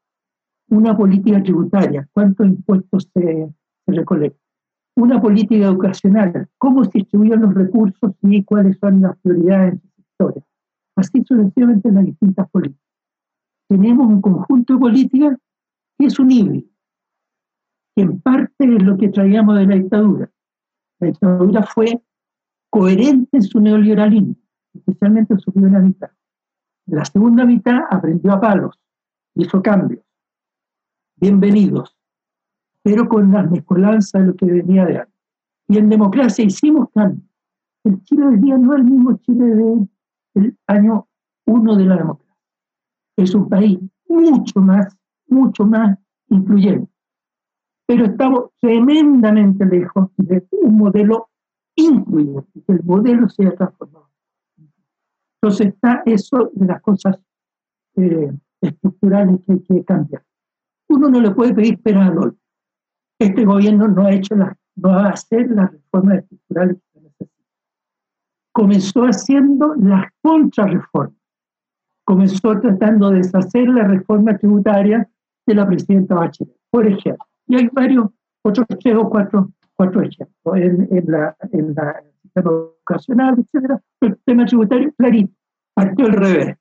una 0.69 0.97
política 0.97 1.43
tributaria, 1.43 2.07
cuántos 2.11 2.47
impuestos 2.47 3.07
se, 3.13 3.53
se 3.85 3.91
recolectan, 3.91 4.42
una 4.95 5.21
política 5.21 5.65
educacional, 5.65 6.47
cómo 6.57 6.83
se 6.83 6.99
distribuyen 6.99 7.41
los 7.41 7.53
recursos 7.53 8.11
y 8.21 8.43
cuáles 8.43 8.77
son 8.79 9.01
las 9.01 9.17
prioridades 9.19 9.73
en 9.73 9.81
los 9.83 10.05
sectores. 10.05 10.43
Así 10.95 11.23
sucesivamente 11.23 11.89
en 11.89 11.95
las 11.95 12.05
distintas 12.05 12.49
políticas. 12.51 12.83
Tenemos 13.67 14.07
un 14.07 14.21
conjunto 14.21 14.73
de 14.73 14.79
políticas 14.79 15.37
que 15.97 16.05
es 16.05 16.19
un 16.19 16.31
híbrido, 16.31 16.67
que 17.95 18.03
en 18.03 18.21
parte 18.21 18.53
es 18.59 18.83
lo 18.83 18.97
que 18.97 19.09
traíamos 19.09 19.57
de 19.57 19.65
la 19.65 19.75
dictadura. 19.75 20.31
La 20.99 21.07
dictadura 21.07 21.63
fue 21.63 22.01
coherente 22.69 23.37
en 23.37 23.43
su 23.43 23.59
neoliberalismo, 23.59 24.35
especialmente 24.73 25.33
en 25.33 25.39
su 25.39 25.51
primera 25.51 25.79
mitad. 25.79 26.11
La 26.85 27.05
segunda 27.05 27.45
mitad 27.45 27.81
aprendió 27.89 28.33
a 28.33 28.41
palos, 28.41 28.79
hizo 29.35 29.61
cambios. 29.61 30.03
Bienvenidos, 31.15 31.92
pero 32.83 33.07
con 33.07 33.31
la 33.31 33.43
mezcolanza 33.43 34.19
de 34.19 34.27
lo 34.27 34.35
que 34.35 34.45
venía 34.45 34.85
de 34.85 34.99
antes. 34.99 35.13
Y 35.69 35.77
en 35.77 35.89
democracia 35.89 36.43
hicimos 36.43 36.89
cambios. 36.93 37.25
El 37.85 38.03
Chile 38.03 38.27
hoy 38.27 38.37
día 38.37 38.57
no 38.57 38.73
es 38.73 38.79
el 38.79 38.85
mismo 38.85 39.17
Chile 39.17 39.45
del 40.35 40.57
año 40.67 41.07
uno 41.45 41.75
de 41.75 41.85
la 41.85 41.97
democracia. 41.97 42.35
Es 43.17 43.33
un 43.33 43.47
país 43.47 43.79
mucho 44.07 44.59
más, 44.59 44.95
mucho 45.27 45.65
más 45.65 45.97
incluyente. 46.29 46.91
Pero 47.87 48.05
estamos 48.05 48.51
tremendamente 48.59 49.65
lejos 49.65 50.09
de 50.17 50.45
un 50.51 50.77
modelo 50.77 51.29
incluyente, 51.75 52.61
que 52.65 52.73
el 52.73 52.83
modelo 52.83 53.29
se 53.29 53.47
ha 53.47 53.55
transformado. 53.55 54.09
Entonces 55.41 55.67
está 55.67 56.01
eso 56.05 56.51
de 56.53 56.65
las 56.65 56.81
cosas 56.81 57.19
eh, 57.95 58.31
estructurales 58.61 59.41
que 59.45 59.53
hay 59.53 59.59
que 59.59 59.83
cambiar. 59.83 60.23
Uno 60.89 61.09
no 61.09 61.19
le 61.19 61.31
puede 61.31 61.53
pedir 61.53 61.81
pena 61.81 62.07
al 62.07 62.17
Este 63.23 63.45
gobierno 63.45 63.87
no 63.87 64.05
ha 64.05 64.11
hecho 64.11 64.35
la, 64.35 64.53
no 64.75 64.89
va 64.89 65.05
a 65.05 65.09
hacer 65.11 65.49
las 65.49 65.71
reformas 65.71 66.17
estructurales 66.19 66.75
que 66.75 66.83
se 66.91 67.01
necesitan. 67.01 67.45
Comenzó 68.51 69.03
haciendo 69.03 69.75
las 69.75 70.11
contrarreformas. 70.21 71.15
Comenzó 72.03 72.59
tratando 72.59 73.11
de 73.11 73.19
deshacer 73.19 73.69
la 73.69 73.87
reforma 73.87 74.37
tributaria 74.37 75.09
de 75.47 75.55
la 75.55 75.65
presidenta 75.65 76.15
Bachelet, 76.15 76.53
por 76.69 76.85
ejemplo. 76.85 77.25
Y 77.47 77.55
hay 77.55 77.69
varios, 77.71 78.07
otros 78.43 78.67
tres 78.81 78.95
o 78.95 79.09
cuatro, 79.09 79.53
cuatro 79.73 80.01
ejemplos 80.01 80.55
en, 80.55 80.89
en, 80.91 81.05
la, 81.09 81.37
en 81.53 81.73
la, 81.75 82.03
sistema 82.21 82.51
educacional, 82.51 83.35
etc. 83.39 83.79
El 84.01 84.17
tema 84.25 84.45
tributario, 84.45 84.93
clarito, 84.97 85.33
partió 85.73 86.07
al 86.07 86.13
revés. 86.13 86.57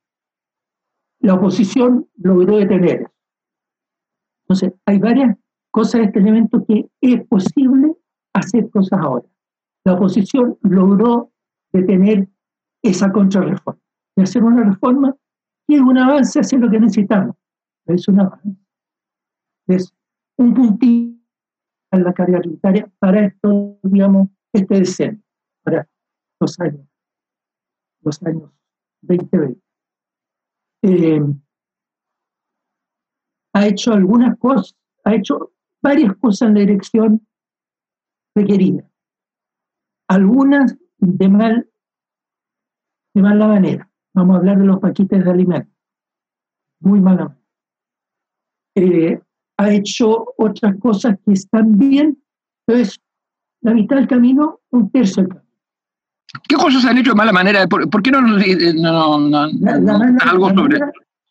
La 1.18 1.34
oposición 1.34 2.06
logró 2.18 2.58
detener. 2.58 3.10
Entonces, 4.44 4.72
hay 4.86 4.98
varias 4.98 5.36
cosas 5.72 6.02
de 6.02 6.06
este 6.06 6.18
elemento 6.20 6.64
que 6.64 6.88
es 7.00 7.26
posible 7.26 7.96
hacer 8.34 8.70
cosas 8.70 9.00
ahora. 9.00 9.26
La 9.84 9.94
oposición 9.94 10.56
logró 10.62 11.32
detener 11.72 12.28
esa 12.82 13.10
contrarreforma 13.10 13.80
y 14.14 14.22
hacer 14.22 14.44
una 14.44 14.64
reforma 14.64 15.16
que 15.66 15.76
es 15.76 15.80
un 15.80 15.98
avance 15.98 16.38
hacia 16.38 16.58
lo 16.58 16.70
que 16.70 16.78
necesitamos. 16.78 17.34
Es 17.86 18.06
un 18.06 18.20
avance. 18.20 18.56
Es 19.66 19.94
un 20.36 20.54
puntito 20.54 21.20
en 21.90 22.04
la 22.04 22.12
carga 22.12 22.40
tributaria 22.40 22.90
para 22.98 23.26
esto, 23.26 23.78
digamos, 23.82 24.28
este 24.52 24.78
decenio, 24.78 25.22
para 25.62 25.88
los 26.40 26.60
años, 26.60 26.86
los 28.02 28.22
años 28.22 28.50
2020. 29.02 29.60
Eh, 30.84 31.20
ha 33.54 33.66
hecho 33.66 33.92
algunas 33.92 34.38
cosas, 34.38 34.76
ha 35.04 35.14
hecho 35.14 35.52
varias 35.82 36.16
cosas 36.16 36.48
en 36.48 36.54
la 36.54 36.60
dirección 36.60 37.26
requerida. 38.34 38.88
Algunas 40.08 40.76
de 40.98 41.28
mal, 41.28 41.70
de 43.14 43.22
mala 43.22 43.46
manera. 43.48 43.90
Vamos 44.14 44.36
a 44.36 44.38
hablar 44.38 44.58
de 44.58 44.66
los 44.66 44.78
paquetes 44.78 45.24
de 45.24 45.30
alimentos. 45.30 45.72
Muy 46.80 47.00
mala 47.00 47.24
manera. 47.24 47.42
Eh, 48.74 49.20
ha 49.58 49.70
hecho 49.70 50.34
otras 50.38 50.76
cosas 50.78 51.18
que 51.24 51.32
están 51.32 51.76
bien, 51.76 52.22
entonces 52.66 53.00
la 53.60 53.74
mitad 53.74 53.96
del 53.96 54.08
camino, 54.08 54.60
un 54.70 54.90
tercio 54.90 55.22
del 55.22 55.32
camino. 55.32 55.52
¿Qué 56.48 56.56
cosas 56.56 56.84
han 56.86 56.98
hecho 56.98 57.10
de 57.10 57.16
mala 57.16 57.32
manera? 57.32 57.66
¿Por, 57.66 58.02
qué 58.02 58.10
no, 58.10 58.22
no, 58.22 58.38
no, 58.38 59.46
la, 59.60 59.78
la 59.78 59.98
mala, 59.98 60.18
algo 60.22 60.48
la 60.48 60.54
sobre, 60.54 60.78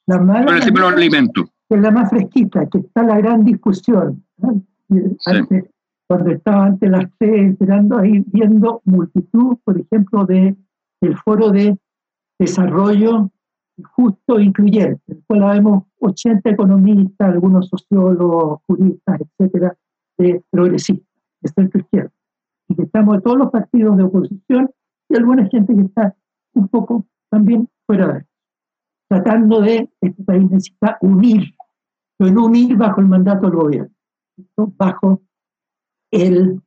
la 0.06 0.20
mala 0.20 0.62
sobre 0.62 0.68
el 0.68 0.74
manera 0.74 0.98
alimento? 0.98 1.50
que 1.72 1.78
es 1.78 1.82
la 1.84 1.92
más 1.92 2.10
fresquita, 2.10 2.68
que 2.68 2.80
está 2.80 3.02
la 3.02 3.18
gran 3.18 3.46
discusión. 3.46 4.26
¿No? 4.42 4.62
Antes, 5.26 5.70
Cuando 6.08 6.32
estaba 6.32 6.66
ante 6.66 6.90
las 6.90 7.06
tres 7.18 7.54
esperando 7.54 7.98
ahí 7.98 8.24
viendo 8.28 8.82
multitud, 8.86 9.58
por 9.64 9.80
ejemplo, 9.80 10.26
de 10.26 10.56
el 11.02 11.18
foro 11.18 11.52
de 11.52 11.78
desarrollo 12.40 13.32
justo 13.96 14.38
e 14.38 14.44
incluyente, 14.44 15.02
en 15.08 15.18
el 15.18 15.24
cual 15.26 15.58
vemos 15.58 15.84
80 16.00 16.50
economistas, 16.50 17.30
algunos 17.30 17.68
sociólogos, 17.68 18.62
juristas, 18.68 19.22
etcétera, 19.22 19.76
de 20.18 20.44
progresistas, 20.50 21.08
de 21.42 21.50
centro 21.50 21.82
izquierda, 21.82 22.12
y 22.68 22.76
que 22.76 22.84
estamos 22.84 23.16
de 23.16 23.22
todos 23.22 23.38
los 23.38 23.52
partidos 23.52 23.98
de 23.98 24.04
oposición 24.04 24.70
y 25.10 25.16
alguna 25.16 25.48
gente 25.48 25.76
que 25.76 25.82
está 25.82 26.16
un 26.54 26.68
poco 26.68 27.06
también 27.30 27.68
fuera 27.86 28.14
de 28.14 28.20
eso, 28.20 28.30
tratando 29.10 29.62
de, 29.62 29.90
este 30.02 30.24
país 30.24 30.50
necesita 30.50 30.98
unir, 31.02 31.54
pero 32.18 32.32
no 32.32 32.46
unir 32.46 32.76
bajo 32.78 33.02
el 33.02 33.08
mandato 33.08 33.48
del 33.48 33.56
gobierno, 33.56 33.90
¿no? 33.90 34.01
Bajo 34.56 35.22
el, 36.12 36.62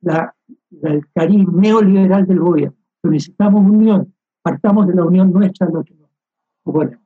la, 0.00 0.34
el 0.82 1.06
cariz 1.12 1.46
neoliberal 1.48 2.26
del 2.26 2.40
gobierno. 2.40 2.76
Pero 3.00 3.12
necesitamos 3.12 3.68
unión, 3.68 4.14
partamos 4.42 4.86
de 4.86 4.94
la 4.94 5.04
unión 5.04 5.32
nuestra, 5.32 5.68
lo 5.68 5.84
oponemos. 6.64 7.04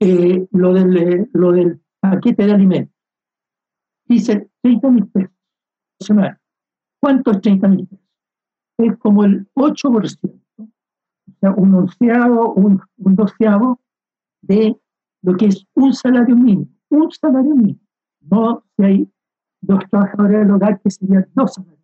Eh, 0.00 0.48
lo, 0.52 0.72
del, 0.72 0.96
eh, 0.96 1.28
lo 1.32 1.52
del 1.52 1.80
paquete 2.00 2.46
de 2.46 2.52
alimentos. 2.52 2.94
Dice 4.06 4.50
30 4.62 4.90
mil 4.90 5.06
pesos. 5.08 5.32
semanal. 6.00 6.38
¿Cuánto 7.00 7.30
es 7.32 7.40
30 7.40 7.68
mil 7.68 7.86
pesos? 7.86 8.06
Es 8.78 8.96
como 8.96 9.24
el 9.24 9.46
8%, 9.54 10.18
o 11.42 11.54
un 11.56 11.74
onceavo, 11.74 12.54
un, 12.54 12.80
un 12.96 13.14
doceavo 13.14 13.80
de 14.42 14.76
lo 15.22 15.36
que 15.36 15.46
es 15.46 15.66
un 15.74 15.92
salario 15.92 16.34
mínimo. 16.34 16.68
Un 16.88 17.10
salario 17.10 17.54
mínimo. 17.54 17.80
No 18.20 18.64
si 18.76 18.84
hay 18.84 19.12
dos 19.60 19.80
trabajadores 19.90 20.40
del 20.40 20.50
hogar 20.50 20.80
que 20.80 20.90
serían 20.90 21.26
dos 21.34 21.54
salarios. 21.54 21.80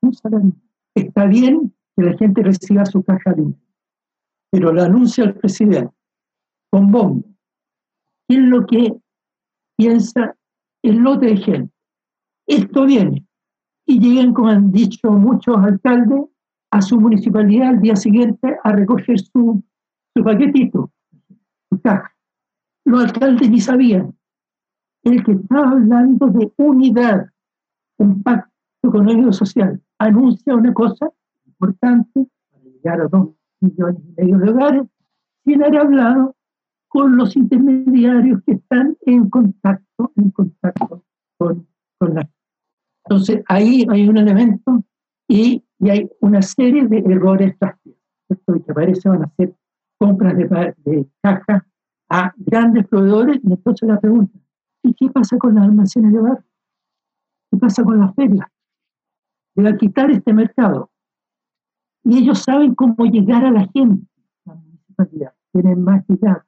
Un. 0.00 0.62
Está 0.94 1.26
bien 1.26 1.74
que 1.96 2.02
la 2.02 2.16
gente 2.16 2.42
reciba 2.42 2.84
su 2.84 3.02
caja 3.02 3.30
de 3.30 3.42
alimentos, 3.42 3.62
pero 4.50 4.72
lo 4.72 4.82
anuncia 4.82 5.24
el 5.24 5.34
presidente 5.34 5.94
con 6.70 6.90
bombo. 6.90 7.24
¿Qué 8.28 8.36
es 8.36 8.42
lo 8.42 8.66
que 8.66 8.94
piensa 9.76 10.36
el 10.82 10.96
lote 10.98 11.26
de 11.26 11.36
gente? 11.36 11.74
Esto 12.46 12.86
viene. 12.86 13.26
Y 13.86 13.98
llegan, 13.98 14.32
como 14.32 14.48
han 14.48 14.72
dicho 14.72 15.10
muchos 15.10 15.56
alcaldes, 15.58 16.24
a 16.70 16.80
su 16.80 16.98
municipalidad 16.98 17.68
al 17.68 17.80
día 17.80 17.96
siguiente 17.96 18.56
a 18.64 18.72
recoger 18.72 19.20
su, 19.20 19.62
su 20.16 20.24
paquetito, 20.24 20.90
su 21.70 21.80
caja. 21.80 22.16
Los 22.84 23.04
alcaldes 23.04 23.50
ni 23.50 23.60
sabían. 23.60 24.16
El 25.04 25.24
que 25.24 25.32
estaba 25.32 25.70
hablando 25.70 26.26
de 26.28 26.52
unidad, 26.56 27.26
un 27.98 28.22
pacto 28.22 28.50
económico 28.82 29.32
social, 29.32 29.80
anuncia 29.98 30.54
una 30.54 30.72
cosa 30.72 31.10
importante 31.46 32.26
para 32.50 32.64
llegar 32.64 33.00
a 33.00 33.08
dos 33.08 33.30
millones 33.60 34.02
y 34.04 34.20
medio 34.20 34.38
de 34.38 34.50
hogares, 34.50 34.82
sin 35.44 35.62
haber 35.62 35.80
hablado 35.80 36.36
con 36.88 37.16
los 37.16 37.36
intermediarios 37.36 38.42
que 38.44 38.52
están 38.52 38.96
en 39.06 39.30
contacto, 39.30 40.12
en 40.16 40.30
contacto 40.30 41.04
con, 41.38 41.66
con 41.98 42.14
la 42.14 42.28
entonces, 43.04 43.42
ahí 43.48 43.84
hay 43.90 44.08
un 44.08 44.16
elemento 44.16 44.84
y, 45.28 45.64
y 45.78 45.90
hay 45.90 46.08
una 46.20 46.42
serie 46.42 46.86
de 46.86 46.98
errores 46.98 47.56
prácticos. 47.58 47.98
Y 48.28 48.60
que 48.62 48.74
parece 48.74 49.08
van 49.08 49.24
a 49.24 49.32
ser 49.36 49.54
compras 49.98 50.36
de, 50.36 50.74
de 50.84 51.06
caja 51.22 51.66
a 52.08 52.32
grandes 52.36 52.86
proveedores. 52.86 53.38
Y 53.42 53.52
entonces 53.52 53.88
la 53.88 54.00
pregunta, 54.00 54.38
¿y 54.82 54.94
qué 54.94 55.10
pasa 55.10 55.38
con 55.38 55.54
las 55.54 55.64
almacenes 55.64 56.12
de 56.12 56.20
barrio? 56.20 56.44
¿Qué 57.50 57.58
pasa 57.58 57.84
con 57.84 57.98
las 57.98 58.14
ferias? 58.14 58.48
Le 59.54 59.64
va 59.64 59.70
a 59.70 59.76
quitar 59.76 60.10
este 60.10 60.32
mercado. 60.32 60.90
Y 62.04 62.18
ellos 62.18 62.42
saben 62.42 62.74
cómo 62.74 63.04
llegar 63.04 63.44
a 63.44 63.50
la 63.50 63.68
gente, 63.68 64.06
la 64.44 64.54
municipalidad. 64.54 65.34
Tienen 65.52 65.84
más 65.84 66.04
llegar. 66.08 66.44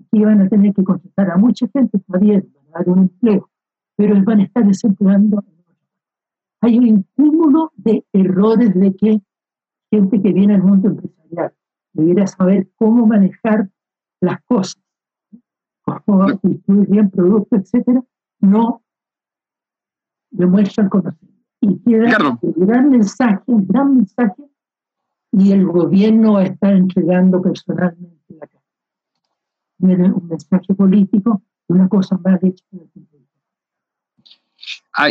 Aquí 0.00 0.24
van 0.24 0.40
a 0.40 0.48
tener 0.48 0.74
que 0.74 0.82
contratar 0.82 1.30
a 1.30 1.36
mucha 1.36 1.66
gente, 1.68 1.98
está 1.98 2.18
van 2.18 2.42
a 2.74 2.78
dar 2.78 2.88
un 2.88 2.98
empleo, 3.00 3.50
pero 3.96 4.22
van 4.24 4.40
a 4.40 4.44
estar 4.44 4.64
desempleando 4.64 5.44
hay 6.60 6.78
un 6.78 7.06
cúmulo 7.14 7.72
de 7.76 8.04
errores 8.12 8.74
de 8.74 8.94
que 8.94 9.20
gente 9.90 10.20
que 10.20 10.32
viene 10.32 10.54
del 10.54 10.62
mundo 10.62 10.88
empresarial, 10.88 11.54
debiera 11.92 12.26
saber 12.26 12.68
cómo 12.76 13.06
manejar 13.06 13.70
las 14.20 14.42
cosas, 14.44 14.82
cómo 16.04 16.26
distribuir 16.42 16.88
bien 16.88 17.10
productos, 17.10 17.60
etcétera, 17.60 18.02
no 18.40 18.82
demuestran 20.30 20.88
conocimiento. 20.88 21.38
Y 21.60 21.78
queda 21.80 22.38
un 22.40 22.66
gran 22.66 22.90
mensaje, 22.90 23.42
un 23.46 23.66
gran 23.66 23.96
mensaje, 23.96 24.42
y 25.32 25.52
el 25.52 25.66
gobierno 25.66 26.40
está 26.40 26.70
entregando 26.70 27.42
personalmente 27.42 28.34
la 28.34 28.46
cara. 28.46 28.64
Un 29.80 30.28
mensaje 30.28 30.74
político, 30.74 31.42
una 31.66 31.88
cosa 31.88 32.16
más 32.18 32.42
hecha 32.42 32.64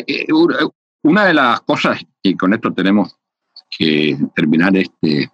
eh, 0.08 0.28
una 1.04 1.26
de 1.26 1.34
las 1.34 1.62
cosas, 1.62 2.06
y 2.22 2.36
con 2.36 2.54
esto 2.54 2.74
tenemos 2.74 3.18
que 3.70 4.18
terminar 4.36 4.76
este, 4.76 5.30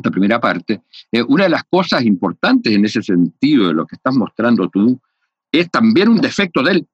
esta 0.00 0.10
primera 0.10 0.40
parte, 0.40 0.82
eh, 1.10 1.22
una 1.22 1.44
de 1.44 1.50
las 1.50 1.64
cosas 1.64 2.02
importantes 2.04 2.72
en 2.72 2.84
ese 2.84 3.02
sentido 3.02 3.68
de 3.68 3.74
lo 3.74 3.86
que 3.86 3.96
estás 3.96 4.14
mostrando 4.14 4.68
tú 4.68 5.00
es 5.50 5.70
también 5.70 6.08
un 6.08 6.20
defecto 6.20 6.62
del 6.62 6.86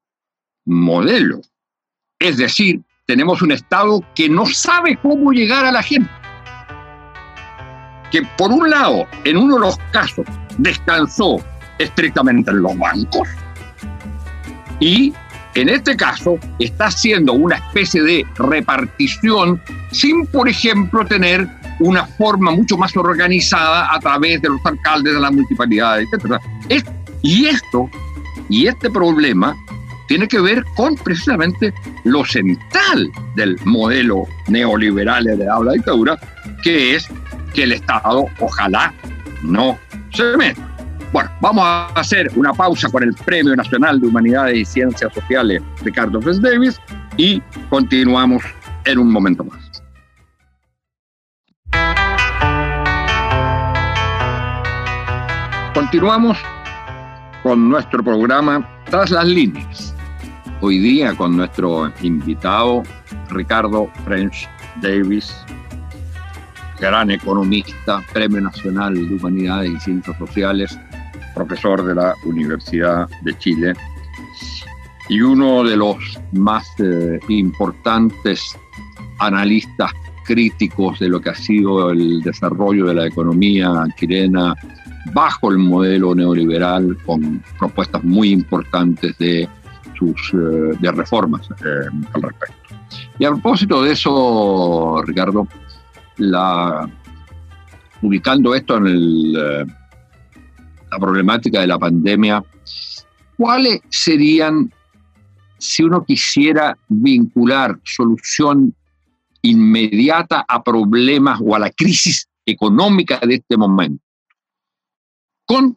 modelo. 0.64 1.40
Es 2.18 2.37
decir, 2.37 2.82
tenemos 3.06 3.40
un 3.42 3.52
Estado 3.52 4.04
que 4.14 4.28
no 4.28 4.46
sabe 4.46 4.98
cómo 5.00 5.32
llegar 5.32 5.64
a 5.64 5.72
la 5.72 5.82
gente. 5.82 6.11
Que 8.11 8.22
por 8.37 8.50
un 8.50 8.68
lado, 8.68 9.06
en 9.24 9.37
uno 9.37 9.54
de 9.54 9.61
los 9.61 9.78
casos, 9.92 10.26
descansó 10.58 11.37
estrictamente 11.78 12.50
en 12.50 12.62
los 12.62 12.76
bancos 12.76 13.28
y 14.80 15.12
en 15.54 15.68
este 15.68 15.96
caso 15.96 16.38
está 16.58 16.87
haciendo 16.87 17.32
una 17.32 17.56
especie 17.56 18.02
de 18.02 18.26
repartición 18.37 19.61
sin, 19.90 20.26
por 20.26 20.48
ejemplo, 20.48 21.04
tener 21.04 21.48
una 21.80 22.06
forma 22.06 22.50
mucho 22.50 22.76
más 22.76 22.96
organizada 22.96 23.94
a 23.94 23.98
través 24.00 24.42
de 24.42 24.48
los 24.48 24.60
alcaldes 24.64 25.14
de 25.14 25.20
las 25.20 25.32
municipalidades, 25.32 26.08
etc. 26.12 26.40
y 27.22 27.46
esto, 27.46 27.88
y 28.48 28.66
este 28.66 28.90
problema, 28.90 29.56
tiene 30.08 30.26
que 30.26 30.40
ver 30.40 30.64
con 30.74 30.96
precisamente 30.96 31.72
lo 32.04 32.24
central 32.24 33.12
del 33.36 33.56
modelo 33.64 34.24
neoliberal 34.48 35.24
de 35.24 35.36
la 35.36 35.72
dictadura, 35.72 36.18
que 36.62 36.96
es 36.96 37.06
que 37.54 37.64
el 37.64 37.72
Estado 37.72 38.26
ojalá 38.40 38.92
no 39.42 39.78
se 40.12 40.36
meta. 40.36 40.68
Bueno, 41.12 41.30
vamos 41.40 41.64
a 41.64 41.86
hacer 41.94 42.30
una 42.36 42.52
pausa 42.52 42.88
con 42.90 43.02
el 43.02 43.14
Premio 43.14 43.54
Nacional 43.56 44.00
de 44.00 44.08
Humanidades 44.08 44.58
y 44.58 44.64
Ciencias 44.64 45.12
Sociales 45.14 45.62
Ricardo 45.82 46.20
Fes 46.20 46.40
Davis 46.40 46.78
y 47.16 47.40
continuamos 47.70 48.42
en 48.84 48.98
un 48.98 49.10
momento 49.10 49.44
más. 49.44 49.67
Continuamos 55.78 56.36
con 57.44 57.68
nuestro 57.68 58.02
programa 58.02 58.68
Tras 58.90 59.12
las 59.12 59.26
líneas. 59.26 59.94
Hoy 60.60 60.78
día 60.80 61.16
con 61.16 61.36
nuestro 61.36 61.92
invitado 62.02 62.82
Ricardo 63.30 63.88
French 64.04 64.48
Davis, 64.82 65.32
gran 66.80 67.12
economista, 67.12 68.02
Premio 68.12 68.40
Nacional 68.40 68.96
de 68.96 69.14
Humanidades 69.14 69.70
y 69.70 69.78
Ciencias 69.78 70.18
Sociales, 70.18 70.76
profesor 71.32 71.84
de 71.84 71.94
la 71.94 72.12
Universidad 72.24 73.08
de 73.22 73.38
Chile 73.38 73.72
y 75.08 75.20
uno 75.20 75.62
de 75.62 75.76
los 75.76 75.96
más 76.32 76.66
eh, 76.80 77.20
importantes 77.28 78.58
analistas 79.20 79.92
críticos 80.24 80.98
de 80.98 81.08
lo 81.08 81.20
que 81.20 81.30
ha 81.30 81.36
sido 81.36 81.92
el 81.92 82.20
desarrollo 82.22 82.86
de 82.86 82.94
la 82.94 83.06
economía 83.06 83.70
chilena 83.96 84.56
bajo 85.12 85.50
el 85.50 85.58
modelo 85.58 86.14
neoliberal 86.14 86.96
con 87.04 87.42
propuestas 87.58 88.02
muy 88.04 88.30
importantes 88.30 89.16
de 89.18 89.48
sus 89.98 90.32
eh, 90.34 90.76
de 90.80 90.92
reformas 90.92 91.48
eh, 91.64 91.88
al 92.12 92.22
respecto. 92.22 92.74
Y 93.18 93.24
a 93.24 93.30
propósito 93.30 93.82
de 93.82 93.92
eso, 93.92 95.02
Ricardo, 95.04 95.48
la, 96.18 96.88
ubicando 98.02 98.54
esto 98.54 98.76
en 98.76 98.86
eh, 98.86 99.66
la 100.90 100.98
problemática 100.98 101.60
de 101.60 101.66
la 101.66 101.78
pandemia, 101.78 102.42
¿cuáles 103.36 103.80
serían, 103.88 104.72
si 105.58 105.82
uno 105.82 106.04
quisiera 106.04 106.76
vincular 106.88 107.78
solución 107.84 108.74
inmediata 109.42 110.44
a 110.46 110.62
problemas 110.62 111.40
o 111.44 111.54
a 111.54 111.58
la 111.58 111.70
crisis 111.70 112.28
económica 112.46 113.20
de 113.22 113.34
este 113.34 113.56
momento, 113.56 114.02
con 115.48 115.76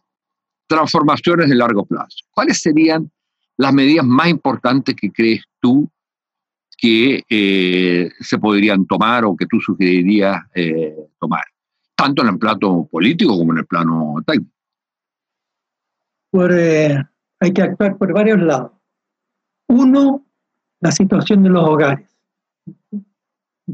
transformaciones 0.68 1.50
de 1.50 1.56
largo 1.56 1.86
plazo. 1.86 2.26
¿Cuáles 2.32 2.60
serían 2.60 3.10
las 3.58 3.74
medidas 3.74 4.06
más 4.06 4.28
importantes 4.28 4.96
que 4.96 5.12
crees 5.12 5.44
tú 5.60 5.90
que 6.78 7.24
eh, 7.30 8.10
se 8.20 8.38
podrían 8.38 8.86
tomar 8.86 9.24
o 9.24 9.36
que 9.36 9.46
tú 9.46 9.60
sugerirías 9.62 10.42
eh, 10.56 10.96
tomar, 11.20 11.44
tanto 11.96 12.22
en 12.24 12.30
el 12.30 12.40
plano 12.40 12.88
político 12.92 13.38
como 13.38 13.54
en 13.54 13.60
el 13.60 13.66
plano 13.66 14.16
técnico? 14.26 14.52
Eh, 16.52 16.98
hay 17.40 17.54
que 17.54 17.62
actuar 17.62 17.98
por 17.98 18.14
varios 18.14 18.42
lados. 18.42 18.72
Uno, 19.70 20.26
la 20.82 20.92
situación 20.92 21.44
de 21.44 21.50
los 21.50 21.64
hogares. 21.64 22.10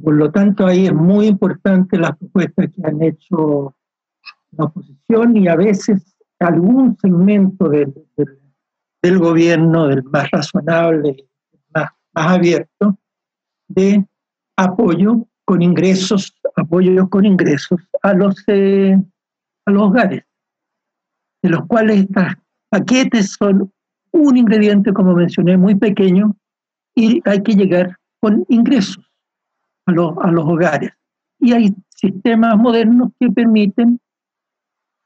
Por 0.03 0.15
lo 0.15 0.31
tanto, 0.31 0.67
ahí 0.67 0.85
es 0.85 0.93
muy 0.93 1.27
importante 1.27 1.97
las 1.97 2.15
propuestas 2.17 2.67
que 2.75 2.81
han 2.87 3.01
hecho 3.01 3.76
la 4.57 4.65
oposición 4.65 5.37
y 5.37 5.47
a 5.47 5.55
veces 5.55 6.17
algún 6.39 6.97
segmento 6.97 7.69
del, 7.69 7.93
del, 9.01 9.19
gobierno, 9.19 9.87
del 9.87 10.03
más 10.03 10.29
razonable, 10.31 11.27
más, 11.73 11.89
más 12.13 12.31
abierto, 12.33 12.97
de 13.67 14.05
apoyo 14.57 15.27
con 15.45 15.61
ingresos, 15.61 16.35
apoyo 16.55 17.09
con 17.09 17.25
ingresos 17.25 17.79
a 18.01 18.13
los, 18.13 18.43
eh, 18.47 18.97
a 19.65 19.71
los 19.71 19.83
hogares, 19.83 20.23
de 21.41 21.49
los 21.49 21.65
cuales 21.67 22.01
estos 22.01 22.25
paquetes 22.69 23.31
son 23.39 23.71
un 24.11 24.37
ingrediente, 24.37 24.93
como 24.93 25.13
mencioné, 25.13 25.57
muy 25.57 25.75
pequeño, 25.75 26.35
y 26.95 27.21
hay 27.25 27.43
que 27.43 27.53
llegar 27.53 27.95
con 28.19 28.45
ingresos 28.49 29.05
a, 29.85 29.91
a 29.91 30.31
los 30.31 30.45
hogares. 30.45 30.91
Y 31.39 31.53
hay 31.53 31.75
sistemas 31.89 32.57
modernos 32.57 33.11
que 33.19 33.29
permiten 33.29 33.99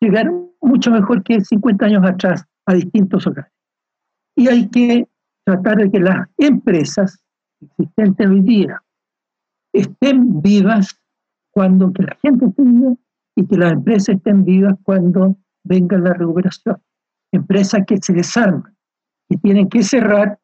llegar 0.01 0.31
mucho 0.61 0.91
mejor 0.91 1.23
que 1.23 1.39
50 1.39 1.85
años 1.85 2.03
atrás 2.03 2.45
a 2.65 2.73
distintos 2.73 3.25
hogares. 3.27 3.51
Y 4.35 4.47
hay 4.47 4.67
que 4.69 5.07
tratar 5.45 5.77
de 5.77 5.91
que 5.91 5.99
las 5.99 6.27
empresas 6.37 7.23
existentes 7.61 8.27
hoy 8.27 8.41
día 8.41 8.83
estén 9.73 10.41
vivas 10.41 10.99
cuando 11.51 11.93
que 11.93 12.03
la 12.03 12.17
gente 12.21 12.45
esté 12.45 12.63
y 13.35 13.45
que 13.45 13.57
las 13.57 13.73
empresas 13.73 14.15
estén 14.15 14.43
vivas 14.43 14.75
cuando 14.83 15.37
venga 15.63 15.97
la 15.97 16.13
recuperación. 16.13 16.81
Empresas 17.31 17.83
que 17.85 17.97
se 17.97 18.13
desarman, 18.13 18.75
que 19.29 19.37
tienen 19.37 19.69
que 19.69 19.83
cerrar, 19.83 20.39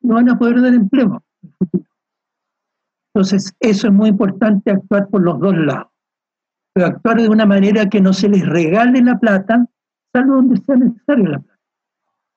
no 0.00 0.14
van 0.14 0.30
a 0.30 0.38
poder 0.38 0.60
dar 0.60 0.74
empleo 0.74 1.22
en 1.42 1.48
el 1.48 1.54
futuro. 1.58 1.90
Entonces, 3.14 3.54
eso 3.60 3.86
es 3.86 3.92
muy 3.92 4.08
importante, 4.08 4.72
actuar 4.72 5.08
por 5.08 5.22
los 5.22 5.38
dos 5.38 5.56
lados 5.56 5.93
pero 6.74 6.86
actuar 6.88 7.22
de 7.22 7.28
una 7.28 7.46
manera 7.46 7.88
que 7.88 8.00
no 8.00 8.12
se 8.12 8.28
les 8.28 8.44
regale 8.44 9.00
la 9.00 9.18
plata, 9.18 9.66
salvo 10.12 10.34
donde 10.34 10.56
sea 10.58 10.76
necesaria 10.76 11.28
la 11.28 11.38
plata. 11.38 11.60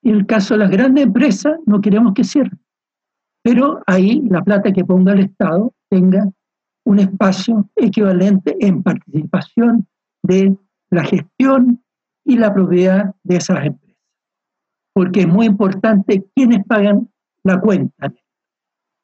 En 0.02 0.14
el 0.14 0.26
caso 0.26 0.54
de 0.54 0.60
las 0.60 0.70
grandes 0.70 1.04
empresas, 1.04 1.58
no 1.66 1.80
queremos 1.80 2.14
que 2.14 2.22
cierren, 2.22 2.58
pero 3.42 3.82
ahí 3.86 4.22
la 4.30 4.42
plata 4.42 4.72
que 4.72 4.84
ponga 4.84 5.12
el 5.12 5.20
Estado 5.20 5.74
tenga 5.90 6.30
un 6.84 7.00
espacio 7.00 7.68
equivalente 7.74 8.56
en 8.60 8.82
participación 8.82 9.86
de 10.22 10.56
la 10.90 11.04
gestión 11.04 11.82
y 12.24 12.38
la 12.38 12.54
propiedad 12.54 13.14
de 13.24 13.36
esas 13.36 13.66
empresas. 13.66 13.98
Porque 14.94 15.20
es 15.22 15.28
muy 15.28 15.46
importante 15.46 16.26
quienes 16.34 16.64
pagan 16.64 17.10
la 17.42 17.60
cuenta, 17.60 18.12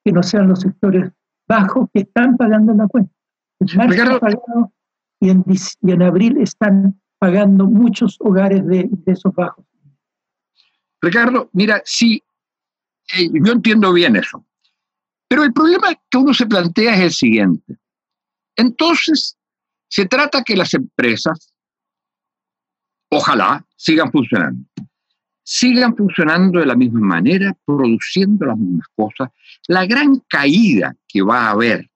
que 0.04 0.12
no 0.12 0.22
sean 0.22 0.48
los 0.48 0.60
sectores 0.60 1.10
bajos 1.48 1.88
que 1.92 2.00
están 2.00 2.36
pagando 2.36 2.72
la 2.72 2.86
cuenta. 2.86 3.12
El 3.60 3.68
y 5.24 5.90
en, 5.90 6.02
abril 6.02 6.36
están 6.38 7.00
pagando 7.18 7.66
muchos 7.66 8.16
hogares 8.20 8.66
de 8.66 8.80
ingresos 8.80 9.34
bajos. 9.34 9.64
Ricardo, 11.00 11.48
mira, 11.52 11.82
sí, 11.84 12.22
eh, 13.16 13.30
yo 13.32 13.52
entiendo 13.52 13.92
bien 13.92 14.16
eso, 14.16 14.44
pero 15.28 15.44
el 15.44 15.52
problema 15.52 15.94
que 16.10 16.18
uno 16.18 16.34
se 16.34 16.46
plantea 16.46 16.94
es 16.94 17.00
el 17.00 17.12
siguiente. 17.12 17.78
Entonces, 18.56 19.36
se 19.88 20.06
trata 20.06 20.42
que 20.42 20.56
las 20.56 20.74
empresas, 20.74 21.52
ojalá, 23.10 23.64
sigan 23.76 24.10
funcionando. 24.10 24.66
Sigan 25.42 25.96
funcionando 25.96 26.60
de 26.60 26.66
la 26.66 26.74
misma 26.74 27.00
manera, 27.00 27.56
produciendo 27.64 28.46
las 28.46 28.58
mismas 28.58 28.88
cosas. 28.94 29.30
La 29.68 29.86
gran 29.86 30.20
caída 30.28 30.96
que 31.06 31.22
va 31.22 31.46
a 31.46 31.50
haber 31.50 31.90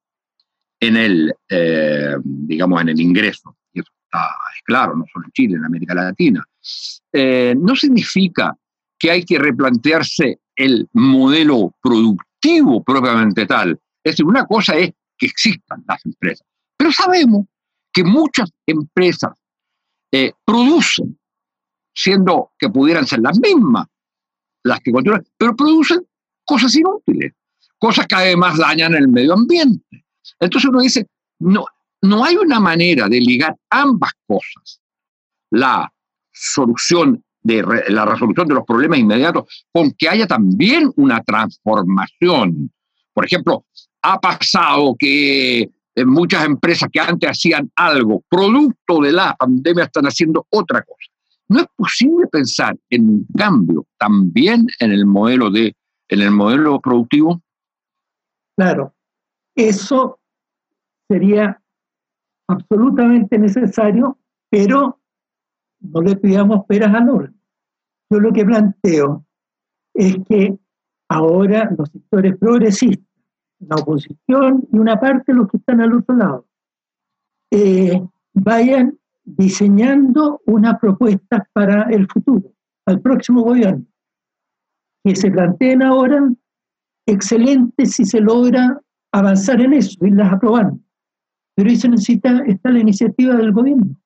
en 0.80 0.96
el, 0.96 1.34
eh, 1.48 2.16
digamos, 2.22 2.80
en 2.82 2.90
el 2.90 3.00
ingreso. 3.00 3.56
Y 3.72 3.80
eso 3.80 3.90
está 4.04 4.28
es 4.54 4.62
claro, 4.64 4.96
no 4.96 5.04
solo 5.12 5.26
en 5.26 5.32
Chile, 5.32 5.56
en 5.56 5.64
América 5.64 5.94
Latina. 5.94 6.44
Eh, 7.12 7.54
no 7.56 7.74
significa 7.76 8.56
que 8.98 9.10
hay 9.10 9.24
que 9.24 9.38
replantearse 9.38 10.40
el 10.56 10.88
modelo 10.92 11.74
productivo 11.80 12.82
propiamente 12.82 13.46
tal. 13.46 13.78
Es 14.02 14.12
decir, 14.12 14.26
una 14.26 14.44
cosa 14.44 14.76
es 14.76 14.92
que 15.16 15.26
existan 15.26 15.84
las 15.86 16.04
empresas, 16.04 16.46
pero 16.76 16.92
sabemos 16.92 17.46
que 17.92 18.04
muchas 18.04 18.50
empresas 18.66 19.32
eh, 20.12 20.32
producen, 20.44 21.18
siendo 21.94 22.52
que 22.58 22.68
pudieran 22.68 23.06
ser 23.06 23.20
las 23.20 23.38
mismas 23.40 23.86
las 24.62 24.80
que 24.80 24.92
continúan, 24.92 25.24
pero 25.36 25.56
producen 25.56 26.06
cosas 26.44 26.74
inútiles, 26.76 27.32
cosas 27.78 28.06
que 28.06 28.14
además 28.14 28.58
dañan 28.58 28.94
el 28.94 29.08
medio 29.08 29.34
ambiente. 29.34 30.04
Entonces 30.38 30.68
uno 30.68 30.80
dice, 30.80 31.06
no, 31.40 31.64
no 32.02 32.24
hay 32.24 32.36
una 32.36 32.60
manera 32.60 33.08
de 33.08 33.20
ligar 33.20 33.56
ambas 33.70 34.12
cosas, 34.26 34.80
la 35.50 35.92
solución 36.32 37.22
de 37.42 37.62
la 37.88 38.04
resolución 38.04 38.46
de 38.48 38.54
los 38.54 38.64
problemas 38.64 38.98
inmediatos, 38.98 39.64
con 39.72 39.92
que 39.92 40.08
haya 40.08 40.26
también 40.26 40.92
una 40.96 41.22
transformación. 41.22 42.70
Por 43.12 43.24
ejemplo, 43.24 43.64
ha 44.02 44.20
pasado 44.20 44.94
que 44.98 45.70
muchas 46.04 46.44
empresas 46.44 46.88
que 46.92 47.00
antes 47.00 47.30
hacían 47.30 47.70
algo, 47.74 48.22
producto 48.28 49.00
de 49.00 49.12
la 49.12 49.34
pandemia, 49.34 49.84
están 49.84 50.04
haciendo 50.04 50.46
otra 50.50 50.82
cosa. 50.82 51.10
No 51.48 51.60
es 51.60 51.66
posible 51.74 52.26
pensar 52.26 52.76
en 52.90 53.08
un 53.08 53.26
cambio 53.36 53.86
también 53.98 54.66
en 54.80 54.92
el 54.92 55.06
modelo 55.06 55.50
de, 55.50 55.74
en 56.08 56.20
el 56.20 56.30
modelo 56.30 56.80
productivo. 56.80 57.42
Claro, 58.56 58.94
eso 59.54 60.17
sería 61.08 61.60
absolutamente 62.48 63.38
necesario, 63.38 64.18
pero 64.50 65.00
no 65.80 66.00
le 66.00 66.16
pidamos 66.16 66.64
peras 66.66 66.94
al 66.94 67.08
olmo. 67.08 67.34
Yo 68.10 68.20
lo 68.20 68.32
que 68.32 68.44
planteo 68.44 69.26
es 69.94 70.16
que 70.28 70.58
ahora 71.08 71.70
los 71.76 71.90
sectores 71.90 72.36
progresistas, 72.38 73.06
la 73.60 73.76
oposición 73.76 74.66
y 74.72 74.78
una 74.78 74.98
parte 74.98 75.32
de 75.32 75.38
los 75.38 75.48
que 75.48 75.58
están 75.58 75.80
al 75.80 75.94
otro 75.94 76.16
lado, 76.16 76.46
eh, 77.50 78.00
vayan 78.34 78.98
diseñando 79.24 80.40
unas 80.46 80.78
propuestas 80.78 81.42
para 81.52 81.82
el 81.90 82.06
futuro, 82.06 82.52
al 82.86 83.00
próximo 83.00 83.42
gobierno, 83.42 83.84
que 85.04 85.16
se 85.16 85.30
planteen 85.30 85.82
ahora, 85.82 86.30
excelente 87.06 87.86
si 87.86 88.04
se 88.04 88.20
logra 88.20 88.80
avanzar 89.12 89.60
en 89.60 89.74
eso, 89.74 89.98
irlas 90.06 90.32
aprobando. 90.32 90.80
Pero 91.58 91.70
ahí 91.70 91.76
se 91.76 91.88
necesita, 91.88 92.44
está 92.46 92.70
la 92.70 92.78
iniciativa 92.78 93.34
del 93.34 93.50
gobierno. 93.50 93.96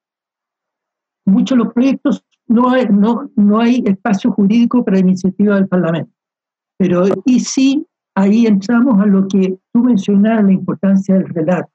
Muchos 1.26 1.58
de 1.58 1.64
los 1.64 1.74
proyectos 1.74 2.24
no 2.46 2.70
hay, 2.70 2.86
no, 2.86 3.30
no 3.36 3.60
hay 3.60 3.84
espacio 3.84 4.32
jurídico 4.32 4.82
para 4.82 4.98
iniciativa 4.98 5.56
del 5.56 5.68
Parlamento. 5.68 6.10
Pero 6.78 7.04
y 7.26 7.40
sí, 7.40 7.86
ahí 8.14 8.46
entramos 8.46 8.98
a 8.98 9.04
lo 9.04 9.28
que 9.28 9.58
tú 9.70 9.84
mencionabas, 9.84 10.46
la 10.46 10.52
importancia 10.52 11.14
del 11.14 11.28
relato 11.28 11.70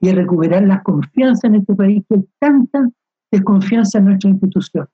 y 0.00 0.06
de 0.06 0.14
recuperar 0.14 0.62
la 0.62 0.80
confianza 0.80 1.48
en 1.48 1.56
este 1.56 1.74
país, 1.74 2.04
que 2.08 2.14
hay 2.14 2.28
tanta 2.38 2.88
desconfianza 3.32 3.98
en 3.98 4.04
nuestra 4.04 4.30
institución. 4.30 4.86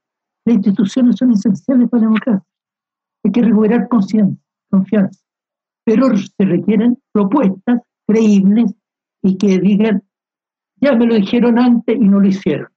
Las 0.47 0.57
instituciones 0.57 1.17
son 1.17 1.33
esenciales 1.33 1.91
para 1.91 2.01
la 2.01 2.07
democracia. 2.07 2.47
Hay 3.23 3.33
que 3.33 3.43
recuperar 3.43 3.87
confianza. 3.91 5.21
Pero 5.85 6.17
se 6.17 6.45
requieren 6.47 6.97
propuestas 7.13 7.83
creíbles 8.09 8.75
y 9.23 9.37
que 9.37 9.59
digan, 9.59 10.03
ya 10.87 10.97
me 10.97 11.07
lo 11.07 11.15
dijeron 11.15 11.59
antes 11.59 11.97
y 11.97 12.09
no 12.09 12.21
lo 12.21 12.29
hicieron. 12.29 12.69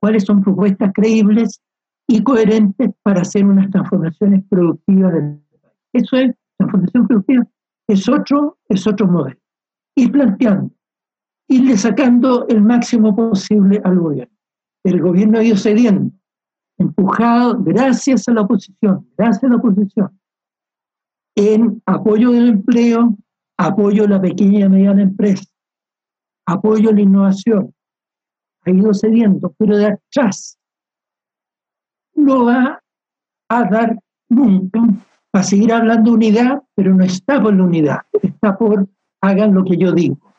¿Cuáles 0.00 0.24
son 0.24 0.42
propuestas 0.42 0.92
creíbles 0.94 1.60
y 2.08 2.22
coherentes 2.22 2.90
para 3.02 3.22
hacer 3.22 3.44
unas 3.44 3.70
transformaciones 3.70 4.44
productivas 4.48 5.12
del 5.12 5.38
país? 5.60 5.76
Eso 5.92 6.16
es 6.16 6.34
transformación 6.56 7.06
productiva. 7.06 7.46
Es 7.88 8.08
otro, 8.08 8.58
es 8.68 8.86
otro 8.86 9.06
modelo. 9.06 9.38
Ir 9.96 10.12
planteando 10.12 10.70
irle 11.50 11.76
sacando 11.76 12.46
el 12.46 12.62
máximo 12.62 13.14
posible 13.14 13.80
al 13.84 13.98
gobierno. 13.98 14.34
El 14.84 15.02
gobierno 15.02 15.38
ha 15.38 15.44
ido 15.44 15.56
cediendo, 15.56 16.12
empujado 16.78 17.58
gracias 17.60 18.28
a 18.28 18.32
la 18.32 18.42
oposición, 18.42 19.06
gracias 19.18 19.44
a 19.44 19.48
la 19.48 19.56
oposición, 19.56 20.18
en 21.36 21.82
apoyo 21.86 22.30
del 22.30 22.48
empleo, 22.48 23.16
apoyo 23.58 24.04
a 24.04 24.08
la 24.08 24.20
pequeña 24.20 24.66
y 24.66 24.68
mediana 24.68 25.02
empresa, 25.02 25.44
apoyo 26.52 26.90
a 26.90 26.92
la 26.92 27.00
innovación. 27.00 27.74
Ha 28.64 28.70
ido 28.70 28.92
cediendo, 28.92 29.54
pero 29.58 29.76
de 29.76 29.86
atrás 29.86 30.58
no 32.14 32.44
va 32.44 32.82
a 33.48 33.64
dar 33.64 33.98
nunca. 34.28 34.80
Va 35.34 35.40
a 35.40 35.42
seguir 35.42 35.72
hablando 35.72 36.12
unidad, 36.12 36.62
pero 36.74 36.94
no 36.94 37.04
está 37.04 37.40
por 37.40 37.54
la 37.54 37.64
unidad, 37.64 38.00
está 38.20 38.56
por 38.58 38.88
hagan 39.22 39.54
lo 39.54 39.64
que 39.64 39.76
yo 39.76 39.92
digo 39.92 40.30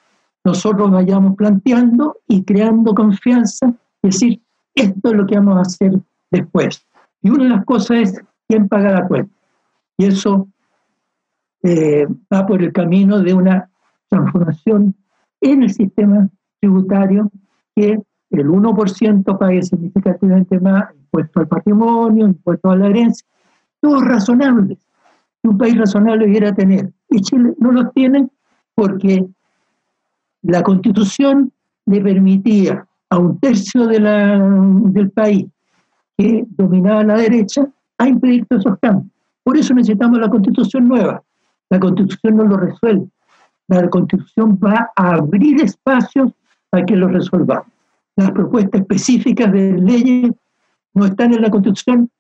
nosotros 0.43 0.91
vayamos 0.91 1.36
planteando 1.36 2.17
y 2.28 2.43
creando 2.43 2.93
confianza, 2.93 3.67
es 4.02 4.12
decir, 4.13 4.41
esto 4.74 5.10
es 5.10 5.13
lo 5.13 5.26
que 5.26 5.36
vamos 5.36 5.58
a 5.58 5.62
hacer 5.62 6.00
después. 6.32 6.86
Y 7.21 7.30
una 7.30 7.43
de 7.43 7.50
las 7.52 7.65
cosas 7.65 7.97
es 7.97 8.21
quién 8.47 8.67
paga 8.67 8.91
la 8.91 9.08
cuenta. 9.08 9.34
Y 9.97 10.06
eso 10.06 10.47
eh, 11.63 12.08
va 12.34 12.45
por 12.45 12.63
el 12.63 12.74
camino 12.74 13.19
de 13.19 13.34
una 13.34 13.69
transformación 14.10 14.95
en 15.41 15.63
el 15.63 15.73
sistema 15.73 16.30
tributario 16.60 17.32
que 17.75 17.99
el 18.30 18.47
1% 18.47 19.38
pague 19.38 19.62
significativamente 19.63 20.60
más 20.60 20.93
impuesto 20.95 21.39
al 21.41 21.47
patrimonio, 21.47 22.27
impuesto 22.27 22.69
a 22.69 22.77
la 22.77 22.88
herencia, 22.88 23.27
todos 23.82 24.06
razonables, 24.06 24.77
un 25.43 25.58
país 25.58 25.77
razonable 25.77 26.25
debiera 26.25 26.54
tener. 26.54 26.91
Y 27.10 27.21
Chile 27.21 27.54
no 27.58 27.71
los 27.71 27.91
tiene 27.93 28.30
porque 28.75 29.25
la 30.43 30.62
constitución 30.62 31.51
le 31.86 32.01
permitía 32.01 32.86
a 33.10 33.17
un 33.17 33.39
tercio 33.39 33.88
de 33.88 33.99
la, 33.99 34.39
del 34.39 35.12
país 35.12 35.47
que 36.17 36.45
dominaba 36.49 37.04
la 37.04 37.15
derecha 37.15 37.67
a 37.97 38.08
impedir 38.08 38.45
esos 38.49 38.77
cambios. 38.80 39.12
Por 39.43 39.58
eso 39.58 39.73
necesitamos 39.73 40.19
la 40.19 40.30
constitución 40.30 40.88
nueva. 40.88 41.21
La 41.69 41.80
constitución 41.80 42.38
no 42.38 42.43
lo 42.43 42.58
resuelve. 42.58 43.08
La 43.71 43.89
constitución 43.89 44.60
va 44.62 44.91
a 44.97 45.13
abrir 45.15 45.62
espacios 45.62 46.34
para 46.69 46.86
que 46.86 46.93
lo 46.93 47.07
resolvamos. 47.07 47.67
Las 48.17 48.31
propuestas 48.31 48.81
específicas 48.81 49.49
de 49.49 49.77
leyes 49.77 50.31
no 50.93 51.05
están 51.05 51.34
en 51.34 51.41
la 51.41 51.49
constitución. 51.49 52.12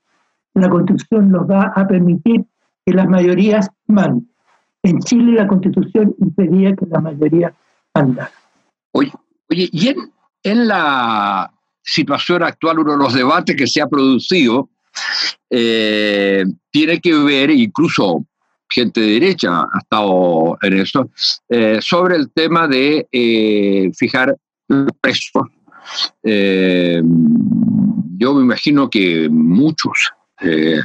La 0.53 0.69
constitución 0.69 1.29
nos 1.29 1.49
va 1.49 1.73
a 1.75 1.85
permitir 1.85 2.45
que 2.85 2.93
las 2.93 3.05
mayorías 3.05 3.69
manden. 3.87 4.29
En 4.81 4.99
Chile 5.01 5.33
la 5.33 5.45
constitución 5.45 6.15
impedía 6.19 6.73
que 6.73 6.85
la 6.85 7.01
mayoría 7.01 7.53
anda. 7.93 8.31
Oye, 8.93 9.11
oye 9.49 9.69
y 9.73 9.89
en, 10.43 10.67
la 10.69 11.51
situación 11.83 12.43
actual, 12.43 12.79
uno 12.79 12.93
de 12.93 12.97
los 12.97 13.13
debates 13.13 13.57
que 13.57 13.67
se 13.67 13.81
ha 13.81 13.87
producido 13.87 14.69
eh, 15.49 16.45
tiene 16.71 17.01
que 17.01 17.13
ver, 17.13 17.51
incluso 17.51 18.25
gente 18.71 19.01
de 19.01 19.19
derecha 19.19 19.61
ha 19.61 19.79
estado 19.79 20.57
en 20.61 20.79
eso, 20.79 21.09
eh, 21.49 21.79
sobre 21.81 22.15
el 22.15 22.31
tema 22.31 22.67
de 22.67 23.07
eh, 23.11 23.91
fijar 23.95 24.35
precios. 25.01 25.43
yo 26.23 27.03
me 28.33 28.41
imagino 28.41 28.89
que 28.89 29.27
muchos, 29.29 30.13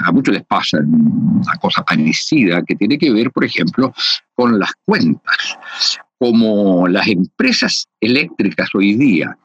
a 0.04 0.12
muchos 0.12 0.34
les 0.34 0.44
pasa 0.44 0.78
una 0.78 1.56
cosa 1.60 1.84
parecida 1.84 2.62
que 2.62 2.74
tiene 2.74 2.98
que 2.98 3.12
ver, 3.12 3.30
por 3.30 3.44
ejemplo, 3.44 3.94
con 4.34 4.58
las 4.58 4.72
cuentas 4.84 5.56
como 6.18 6.88
las 6.88 7.06
empresas 7.08 7.88
eléctricas 8.00 8.68
hoy 8.74 8.94
día 8.94 9.36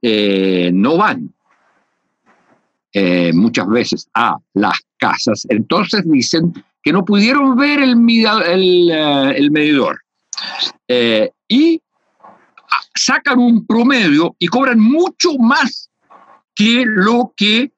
eh, 0.00 0.70
no 0.72 0.96
van 0.96 1.32
eh, 2.92 3.32
muchas 3.34 3.68
veces 3.68 4.08
a 4.14 4.38
las 4.54 4.78
casas, 4.96 5.46
entonces 5.50 6.02
dicen 6.06 6.52
que 6.86 6.92
no 6.92 7.04
pudieron 7.04 7.56
ver 7.56 7.80
el, 7.80 7.96
el, 8.46 8.90
el 8.92 9.50
medidor. 9.50 10.00
Eh, 10.86 11.28
y 11.48 11.82
sacan 12.94 13.40
un 13.40 13.66
promedio 13.66 14.36
y 14.38 14.46
cobran 14.46 14.78
mucho 14.78 15.36
más 15.36 15.90
que 16.54 16.84
lo 16.86 17.34
que 17.36 17.72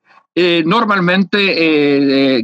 normalmente, 0.66 1.38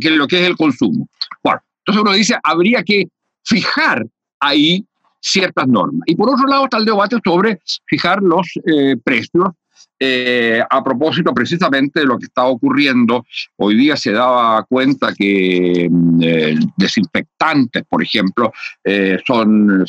que 0.01 0.11
lo 0.11 0.27
que 0.27 0.41
es 0.41 0.49
el 0.49 0.57
consumo. 0.57 1.07
Bueno, 1.43 1.61
entonces 1.81 2.03
uno 2.03 2.13
dice, 2.15 2.35
habría 2.43 2.83
que 2.83 3.09
fijar 3.45 4.07
ahí 4.41 4.87
ciertas 5.21 5.69
normas. 5.69 6.01
Y 6.07 6.17
por 6.17 6.31
otro 6.31 6.47
lado 6.47 6.65
está 6.65 6.79
el 6.79 6.87
debate 6.87 7.19
sobre 7.23 7.61
fijar 7.87 8.23
los 8.23 8.49
eh, 8.67 8.97
precios 9.05 9.49
eh, 10.07 10.63
a 10.69 10.83
propósito 10.83 11.33
precisamente 11.33 12.01
de 12.01 12.07
lo 12.07 12.19
que 12.19 12.27
está 12.27 12.45
ocurriendo. 12.45 13.25
Hoy 13.57 13.77
día 13.77 13.97
se 13.97 14.13
daba 14.13 14.63
cuenta 14.65 15.15
que 15.15 15.89
mm, 15.91 16.23
eh, 16.23 16.57
desinfectantes, 16.77 17.85
por 17.89 18.03
ejemplo, 18.03 18.53
son, 19.27 19.85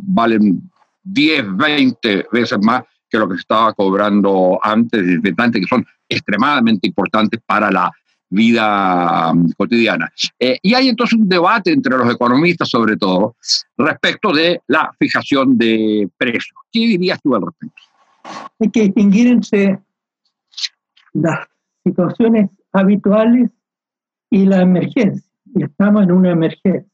valen 0.00 0.70
10, 1.02 1.56
20 1.56 2.26
veces 2.32 2.58
más 2.62 2.82
que 3.10 3.18
lo 3.18 3.28
que 3.28 3.34
se 3.34 3.40
estaba 3.40 3.72
cobrando 3.72 4.58
antes, 4.62 5.02
que 5.22 5.66
son 5.68 5.86
extremadamente 6.08 6.86
importantes 6.86 7.40
para 7.44 7.70
la 7.70 7.90
vida 8.30 9.32
um, 9.32 9.50
cotidiana. 9.52 10.12
Eh, 10.38 10.58
y 10.62 10.74
hay 10.74 10.88
entonces 10.88 11.18
un 11.18 11.28
debate 11.28 11.72
entre 11.72 11.96
los 11.96 12.12
economistas, 12.12 12.68
sobre 12.68 12.96
todo, 12.96 13.36
respecto 13.76 14.32
de 14.32 14.60
la 14.66 14.92
fijación 14.98 15.56
de 15.56 16.08
precios. 16.16 16.56
¿Qué 16.70 16.80
dirías 16.80 17.20
tú 17.22 17.34
al 17.34 17.42
respecto? 17.42 17.82
Hay 18.58 18.70
que 18.70 18.82
distinguir 18.82 19.28
entre 19.28 19.82
las 21.12 21.48
situaciones 21.84 22.50
habituales 22.72 23.50
y 24.30 24.44
la 24.44 24.62
emergencia. 24.62 25.30
Y 25.54 25.64
estamos 25.64 26.02
en 26.02 26.12
una 26.12 26.32
emergencia. 26.32 26.90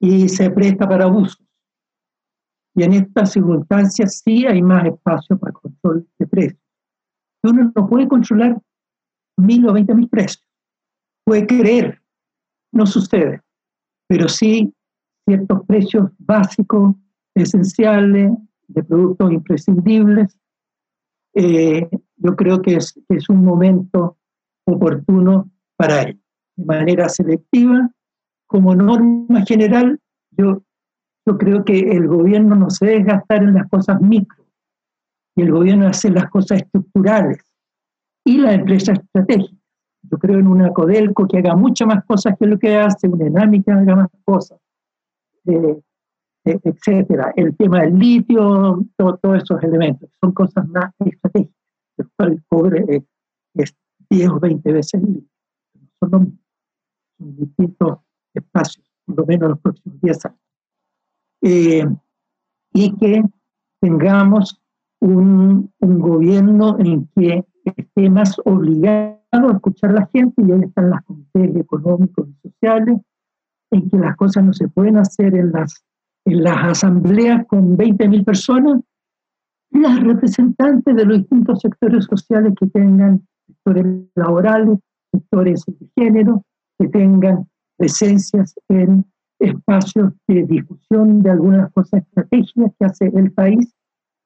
Y 0.00 0.28
se 0.28 0.50
presta 0.50 0.88
para 0.88 1.04
abusos. 1.04 1.42
Y 2.74 2.82
en 2.82 2.92
estas 2.92 3.32
circunstancias 3.32 4.20
sí 4.22 4.46
hay 4.46 4.60
más 4.60 4.84
espacio 4.84 5.38
para 5.38 5.52
control 5.52 6.06
de 6.18 6.26
precios. 6.26 6.60
Uno 7.42 7.72
no 7.74 7.88
puede 7.88 8.06
controlar 8.06 8.60
mil 9.38 9.66
o 9.66 9.72
veinte 9.72 9.94
mil 9.94 10.08
precios. 10.08 10.46
Puede 11.24 11.46
creer, 11.46 12.02
no 12.72 12.86
sucede, 12.86 13.40
pero 14.06 14.28
sí 14.28 14.74
ciertos 15.26 15.64
precios 15.66 16.10
básicos, 16.18 16.94
esenciales, 17.34 18.32
de 18.68 18.82
productos 18.84 19.32
imprescindibles. 19.32 20.36
Eh, 21.34 21.88
yo 22.16 22.36
creo 22.36 22.62
que 22.62 22.76
es, 22.76 22.98
es 23.08 23.28
un 23.28 23.44
momento 23.44 24.16
oportuno 24.64 25.50
para 25.76 26.02
ello. 26.02 26.18
De 26.56 26.64
manera 26.64 27.08
selectiva, 27.08 27.90
como 28.46 28.74
norma 28.74 29.44
general, 29.44 30.00
yo, 30.30 30.62
yo 31.26 31.38
creo 31.38 31.64
que 31.64 31.78
el 31.78 32.06
gobierno 32.06 32.54
no 32.54 32.70
se 32.70 32.86
debe 32.86 33.04
gastar 33.04 33.42
en 33.42 33.54
las 33.54 33.68
cosas 33.68 34.00
micro, 34.00 34.46
y 35.36 35.42
el 35.42 35.52
gobierno 35.52 35.86
hace 35.86 36.10
las 36.10 36.30
cosas 36.30 36.62
estructurales 36.62 37.44
y 38.24 38.38
la 38.38 38.54
empresa 38.54 38.92
estratégica. 38.92 39.60
Yo 40.02 40.18
creo 40.18 40.38
en 40.38 40.46
una 40.46 40.72
Codelco 40.72 41.26
que 41.26 41.38
haga 41.38 41.54
muchas 41.56 41.88
más 41.88 42.04
cosas 42.04 42.34
que 42.38 42.46
lo 42.46 42.58
que 42.58 42.76
hace, 42.76 43.08
una 43.08 43.50
que 43.50 43.70
haga 43.70 43.96
más 43.96 44.08
cosas, 44.24 44.58
eh, 45.46 45.80
etcétera. 46.46 47.32
El 47.36 47.56
tema 47.56 47.82
del 47.82 47.98
litio, 47.98 48.84
todos 48.96 49.42
esos 49.42 49.62
elementos, 49.62 50.10
son 50.20 50.32
cosas 50.32 50.68
más 50.68 50.92
estratégicas. 50.98 51.54
El 52.18 52.44
cobre 52.46 52.84
eh, 52.88 53.04
es 53.54 53.74
10 54.10 54.28
o 54.30 54.40
20 54.40 54.72
veces 54.72 54.94
el 54.94 55.12
litio. 55.12 55.30
Son, 56.00 56.10
los, 56.10 56.22
son 57.18 57.36
distintos 57.36 57.98
espacios, 58.34 58.86
por 59.06 59.16
lo 59.18 59.26
menos 59.26 59.42
en 59.42 59.50
los 59.50 59.60
próximos 59.60 60.00
10 60.00 60.26
años. 60.26 60.40
y 62.72 62.96
que 62.98 63.22
tengamos 63.80 64.60
un, 65.00 65.72
un 65.80 65.98
gobierno 65.98 66.78
en 66.78 67.08
que 67.14 67.44
esté 67.76 68.10
más 68.10 68.36
obligado 68.44 69.16
a 69.32 69.52
escuchar 69.54 69.90
a 69.90 70.00
la 70.00 70.06
gente, 70.12 70.42
y 70.42 70.52
ahí 70.52 70.60
están 70.62 70.90
las 70.90 71.02
comités 71.04 71.56
económicos 71.56 72.28
y 72.28 72.48
sociales, 72.48 72.98
en 73.70 73.90
que 73.90 73.98
las 73.98 74.16
cosas 74.16 74.44
no 74.44 74.52
se 74.52 74.68
pueden 74.68 74.96
hacer 74.96 75.34
en 75.34 75.52
las, 75.52 75.84
las 76.34 76.64
asambleas 76.64 77.46
con 77.46 77.76
20.000 77.76 78.24
personas, 78.24 78.80
las 79.70 80.02
representantes 80.02 80.94
de 80.94 81.04
los 81.04 81.18
distintos 81.18 81.60
sectores 81.60 82.04
sociales 82.04 82.52
que 82.58 82.66
tengan 82.66 83.26
sectores 83.46 83.86
laborales, 84.14 84.78
sectores 85.12 85.64
de 85.66 85.88
género, 85.96 86.42
que 86.78 86.88
tengan 86.88 87.46
presencias 87.76 88.54
en 88.68 89.04
espacios 89.38 90.12
de 90.26 90.44
discusión 90.44 91.22
de 91.22 91.30
algunas 91.30 91.72
cosas 91.72 92.02
estratégicas 92.02 92.72
que 92.78 92.84
hace 92.86 93.06
el 93.14 93.32
país 93.32 93.72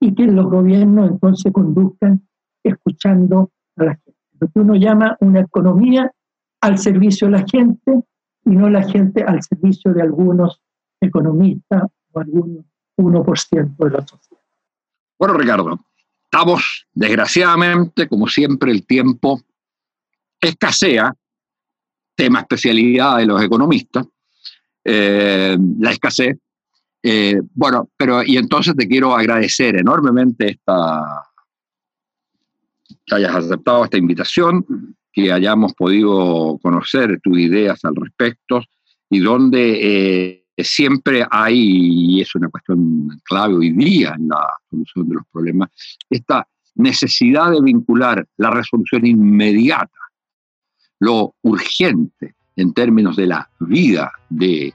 y 0.01 0.15
que 0.15 0.27
los 0.27 0.47
gobiernos 0.47 1.11
entonces 1.11 1.53
conduzcan 1.53 2.23
escuchando 2.65 3.51
a 3.77 3.85
la 3.85 3.95
gente. 3.97 4.19
Lo 4.41 4.49
que 4.49 4.61
uno 4.61 4.75
llama 4.75 5.17
una 5.21 5.41
economía 5.41 6.11
al 6.63 6.79
servicio 6.79 7.27
de 7.27 7.33
la 7.33 7.45
gente 7.47 8.03
y 8.45 8.51
no 8.51 8.71
la 8.71 8.83
gente 8.83 9.23
al 9.23 9.43
servicio 9.43 9.93
de 9.93 10.03
algunos 10.03 10.63
economistas 11.01 11.85
o 12.13 12.21
algún 12.21 12.67
1% 12.97 13.77
de 13.77 13.91
la 13.91 14.07
sociedad. 14.07 14.43
Bueno, 15.19 15.35
Ricardo, 15.35 15.79
estamos, 16.25 16.87
desgraciadamente, 16.93 18.09
como 18.09 18.27
siempre, 18.27 18.73
el 18.73 18.87
tiempo 18.87 19.41
escasea, 20.41 21.15
tema 22.15 22.41
especialidad 22.41 23.19
de 23.19 23.27
los 23.27 23.43
economistas, 23.43 24.07
eh, 24.85 25.57
la 25.79 25.91
escasez. 25.91 26.39
Eh, 27.03 27.41
bueno, 27.55 27.89
pero 27.97 28.23
y 28.23 28.37
entonces 28.37 28.75
te 28.77 28.87
quiero 28.87 29.15
agradecer 29.15 29.77
enormemente 29.77 30.51
esta, 30.51 31.03
que 33.07 33.15
hayas 33.15 33.35
aceptado 33.35 33.85
esta 33.85 33.97
invitación, 33.97 34.97
que 35.13 35.33
hayamos 35.33 35.73
podido 35.75 36.59
conocer 36.63 37.19
tus 37.23 37.39
ideas 37.39 37.85
al 37.85 37.97
respecto 37.97 38.63
y 39.09 39.21
donde 39.21 39.79
eh, 39.83 40.40
siempre 40.65 41.27
hay, 41.31 42.17
y 42.17 42.21
es 42.21 42.35
una 42.35 42.49
cuestión 42.49 43.09
clave 43.25 43.55
hoy 43.55 43.71
día 43.71 44.15
en 44.17 44.29
la 44.29 44.47
solución 44.69 45.09
de 45.09 45.15
los 45.17 45.25
problemas, 45.33 45.71
esta 46.09 46.47
necesidad 46.75 47.51
de 47.51 47.61
vincular 47.61 48.27
la 48.37 48.51
resolución 48.51 49.07
inmediata, 49.07 49.91
lo 51.01 51.35
urgente 51.43 52.35
en 52.57 52.73
términos 52.73 53.17
de 53.17 53.27
la 53.27 53.49
vida 53.61 54.13
de 54.29 54.73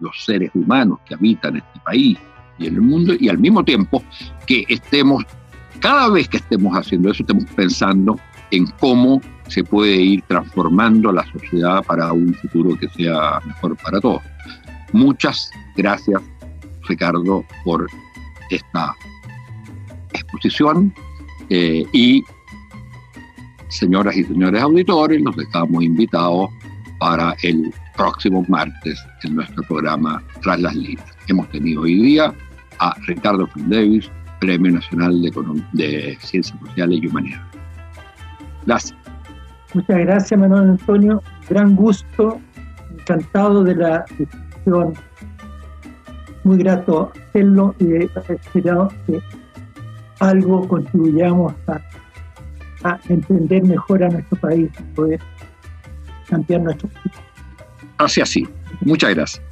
los 0.00 0.24
seres 0.24 0.50
humanos 0.54 1.00
que 1.06 1.14
habitan 1.14 1.56
este 1.56 1.80
país 1.80 2.18
y 2.58 2.66
en 2.66 2.74
el 2.74 2.82
mundo, 2.82 3.14
y 3.18 3.28
al 3.28 3.38
mismo 3.38 3.64
tiempo 3.64 4.02
que 4.46 4.64
estemos 4.68 5.24
cada 5.80 6.08
vez 6.08 6.28
que 6.28 6.38
estemos 6.38 6.74
haciendo 6.74 7.10
eso, 7.10 7.22
estemos 7.22 7.44
pensando 7.54 8.18
en 8.50 8.66
cómo 8.80 9.20
se 9.48 9.62
puede 9.64 9.96
ir 9.96 10.22
transformando 10.22 11.12
la 11.12 11.24
sociedad 11.32 11.84
para 11.84 12.12
un 12.12 12.34
futuro 12.34 12.76
que 12.78 12.88
sea 12.88 13.40
mejor 13.44 13.76
para 13.76 14.00
todos. 14.00 14.22
Muchas 14.96 15.50
gracias, 15.76 16.22
Ricardo, 16.88 17.44
por 17.66 17.86
esta 18.48 18.96
exposición 20.14 20.90
eh, 21.50 21.84
y 21.92 22.24
señoras 23.68 24.16
y 24.16 24.24
señores 24.24 24.62
auditores, 24.62 25.20
los 25.20 25.36
dejamos 25.36 25.84
invitados 25.84 26.48
para 26.98 27.36
el 27.42 27.74
próximo 27.94 28.42
martes 28.48 28.98
en 29.24 29.36
nuestro 29.36 29.62
programa 29.64 30.22
Tras 30.40 30.60
las 30.60 30.74
Líneas. 30.74 31.06
Hemos 31.28 31.46
tenido 31.50 31.82
hoy 31.82 31.96
día 31.96 32.32
a 32.78 32.96
Ricardo 33.06 33.46
Davis, 33.66 34.10
Premio 34.40 34.72
Nacional 34.72 35.20
de, 35.20 35.30
de 35.74 36.16
Ciencias 36.22 36.58
Sociales 36.58 37.00
y 37.02 37.06
Humanidades. 37.06 37.46
Gracias. 38.64 38.98
Muchas 39.74 39.98
gracias, 39.98 40.40
Manuel 40.40 40.70
Antonio. 40.70 41.22
Gran 41.50 41.76
gusto, 41.76 42.40
encantado 42.98 43.62
de 43.62 43.74
la 43.74 44.06
Muy 46.44 46.58
grato 46.58 47.12
hacerlo 47.28 47.74
y 47.78 47.94
esperado 47.94 48.88
que 49.06 49.20
algo 50.20 50.66
contribuyamos 50.68 51.54
a, 51.66 51.80
a, 52.88 52.98
entender 53.08 53.62
mejor 53.64 54.02
a 54.04 54.08
nuestro 54.08 54.38
país 54.38 54.70
y 54.78 54.82
poder 54.94 55.20
cambiar 56.28 56.62
nuestro 56.62 56.88
país. 56.88 57.12
Así, 57.98 58.20
así. 58.20 58.48
Muchas 58.82 59.14
gracias. 59.14 59.42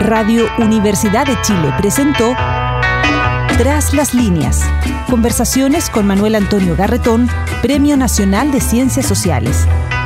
Radio 0.00 0.46
Universidad 0.58 1.26
de 1.26 1.40
Chile 1.42 1.72
presentó 1.78 2.34
tras 3.58 3.94
las 3.94 4.14
líneas. 4.14 4.62
Conversaciones 5.08 5.90
con 5.90 6.06
Manuel 6.06 6.34
Antonio 6.34 6.74
Garretón, 6.76 7.28
Premio 7.60 7.96
Nacional 7.96 8.50
de 8.50 8.60
Ciencias 8.60 9.06
Sociales. 9.06 9.66